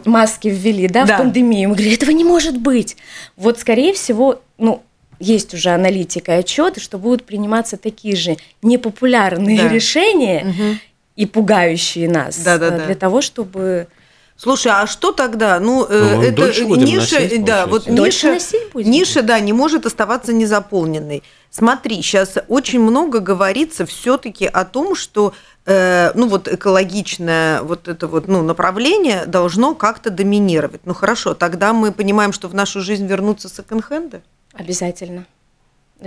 [0.06, 2.96] маски ввели, да, да, в пандемию, мы говорили, этого не может быть.
[3.38, 4.84] Вот, скорее всего, ну,
[5.20, 9.70] есть уже аналитика и отчеты, что будут приниматься такие же непопулярные да.
[9.70, 10.78] решения угу.
[11.16, 12.96] и пугающие нас да, да, для да.
[12.96, 13.88] того, чтобы
[14.36, 15.60] Слушай, а что тогда?
[15.60, 18.38] Ну, э, ну это ниша, носить, да, вот ниша,
[18.74, 21.24] ниша, да, не может оставаться незаполненной.
[21.50, 25.34] Смотри, сейчас очень много говорится все-таки о том, что
[25.66, 30.82] э, ну вот экологичное вот это вот ну, направление должно как-то доминировать.
[30.86, 34.24] Ну хорошо, тогда мы понимаем, что в нашу жизнь вернутся секонд-хенды?
[34.54, 35.26] Обязательно.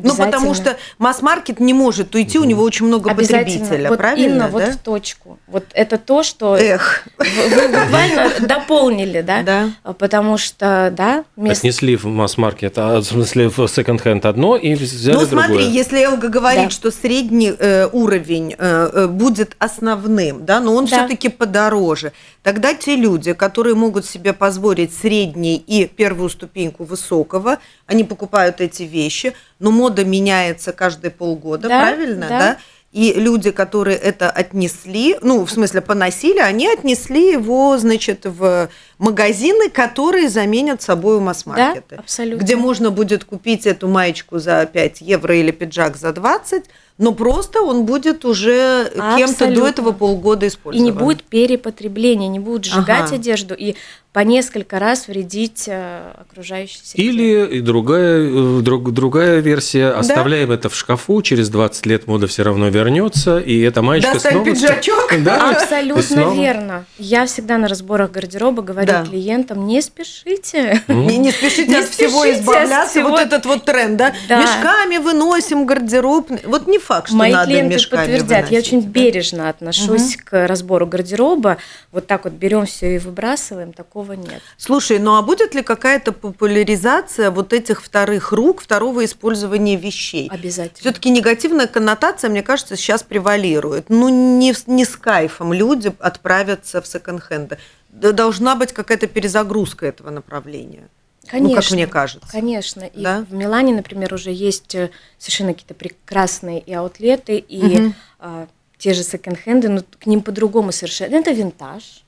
[0.02, 4.24] Ну, потому что масс-маркет не может уйти, у него очень много потребителя, вот правильно?
[4.24, 4.48] Именно да?
[4.48, 5.38] вот в точку.
[5.46, 7.06] Вот это то, что Эх.
[7.18, 9.42] вы буквально дополнили, да?
[9.42, 9.94] Да.
[9.94, 11.60] Потому что, да, мест...
[11.60, 15.70] Отнесли в масс-маркет, а в смысле в секонд-хенд одно и взяли Ну, смотри, другое.
[15.70, 16.70] если Элга говорит, да.
[16.70, 20.98] что средний э, уровень э, э будет основным, да, но он да.
[20.98, 28.04] все-таки подороже, тогда те люди, которые могут себе позволить средний и первую ступеньку высокого, они
[28.04, 32.38] покупают эти вещи, но мода меняется каждые полгода, да, правильно, да?
[32.38, 32.56] да?
[32.92, 39.68] И люди, которые это отнесли, ну, в смысле, поносили, они отнесли его, значит, в магазины,
[39.68, 41.96] которые заменят собой масс-маркеты.
[41.96, 42.42] Да, абсолютно.
[42.42, 46.64] Где можно будет купить эту маечку за 5 евро или пиджак за 20,
[46.96, 50.82] но просто он будет уже кем-то до этого полгода использован.
[50.82, 53.16] И не будет перепотребления, не будут сжигать ага.
[53.16, 53.54] одежду.
[53.54, 53.74] И
[54.16, 57.06] по несколько раз вредить э, окружающей среде.
[57.06, 60.54] Или и другая, э, друг, другая версия, оставляем да?
[60.54, 64.46] это в шкафу, через 20 лет мода все равно вернется, и эта маечка Достань снова...
[64.46, 65.12] пиджачок.
[65.22, 65.50] Да?
[65.60, 66.34] Абсолютно снова...
[66.34, 66.86] верно.
[66.96, 69.04] Я всегда на разборах гардероба говорю да.
[69.04, 70.82] клиентам, не спешите.
[70.88, 72.92] Не, не спешите не от спешите всего избавляться.
[72.92, 73.10] Всего...
[73.10, 74.14] Вот этот вот тренд, да?
[74.30, 74.40] да?
[74.40, 76.30] Мешками выносим гардероб.
[76.44, 78.28] Вот не факт, что Мои надо клиенты мешками подтвердят.
[78.30, 78.88] Выносить, я очень да?
[78.88, 80.22] бережно отношусь угу.
[80.24, 81.58] к разбору гардероба.
[81.92, 83.74] Вот так вот берем все и выбрасываем.
[83.74, 84.42] Такого такого нет.
[84.56, 90.28] Слушай, ну а будет ли какая-то популяризация вот этих вторых рук, второго использования вещей?
[90.30, 90.80] Обязательно.
[90.80, 93.88] Все-таки негативная коннотация, мне кажется, сейчас превалирует.
[93.88, 97.58] Ну, не, не с кайфом люди отправятся в секонд-хенды.
[97.90, 100.88] Должна быть какая-то перезагрузка этого направления.
[101.26, 102.28] Конечно, ну, как мне кажется.
[102.30, 102.84] Конечно.
[102.84, 103.24] И да?
[103.28, 107.94] в Милане, например, уже есть э, совершенно какие-то прекрасные и аутлеты, и угу.
[108.20, 108.46] а,
[108.78, 111.16] те же секонд-хенды, но к ним по-другому совершенно.
[111.16, 112.04] Это винтаж.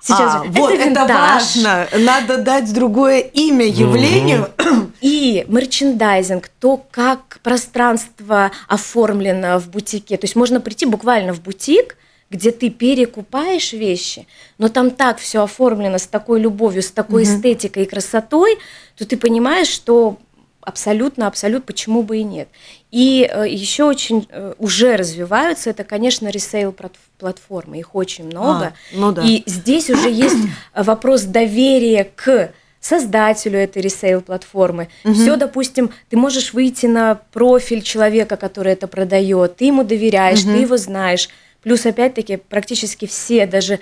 [0.00, 0.88] Сейчас а, это вот винтаж.
[0.88, 1.88] это важно.
[1.98, 4.50] Надо дать другое имя явлению.
[5.00, 10.16] И мерчендайзинг, то, как пространство оформлено в бутике.
[10.16, 11.96] То есть можно прийти буквально в бутик,
[12.30, 14.26] где ты перекупаешь вещи,
[14.58, 17.30] но там так все оформлено с такой любовью, с такой угу.
[17.30, 18.58] эстетикой и красотой,
[18.96, 20.18] то ты понимаешь, что
[20.60, 22.48] абсолютно, абсолютно, почему бы и нет.
[22.90, 26.74] И э, еще очень э, уже развиваются, это, конечно, resale
[27.18, 28.66] платформы, их очень много.
[28.66, 29.22] А, ну да.
[29.22, 30.36] И здесь уже есть
[30.74, 34.88] вопрос доверия к создателю этой resale платформы.
[35.04, 35.14] Угу.
[35.14, 40.52] Все, допустим, ты можешь выйти на профиль человека, который это продает, ты ему доверяешь, угу.
[40.52, 41.28] ты его знаешь.
[41.62, 43.80] Плюс, опять-таки, практически все, даже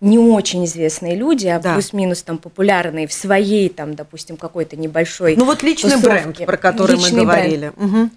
[0.00, 1.74] не очень известные люди, а да.
[1.74, 5.36] плюс-минус там популярные в своей там, допустим, какой-то небольшой.
[5.36, 6.08] Ну вот личный тусовке.
[6.08, 7.72] бренд, про который личный мы говорили.
[7.76, 8.10] Угу.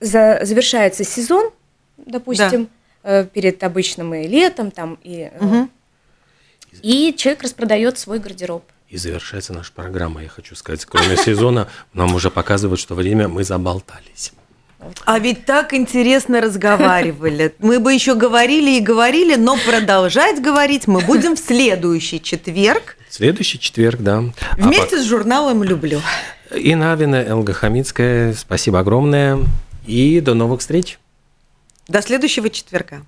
[0.00, 1.50] За, завершается сезон,
[1.96, 2.68] допустим,
[3.02, 3.20] да.
[3.20, 5.68] э, перед обычным и летом там и угу.
[6.82, 8.64] и человек распродает свой гардероб.
[8.90, 13.44] И завершается наша программа, я хочу сказать, кроме сезона, нам уже показывают, что время мы
[13.44, 14.32] заболтались.
[15.04, 17.54] А ведь так интересно разговаривали.
[17.58, 22.96] Мы бы еще говорили и говорили, но продолжать говорить мы будем в следующий четверг.
[23.08, 24.24] Следующий четверг, да.
[24.56, 26.00] Вместе а с журналом «Люблю».
[26.54, 29.38] И Навина, Элга Хамицкая, спасибо огромное.
[29.86, 30.98] И до новых встреч.
[31.88, 33.04] До следующего четверга.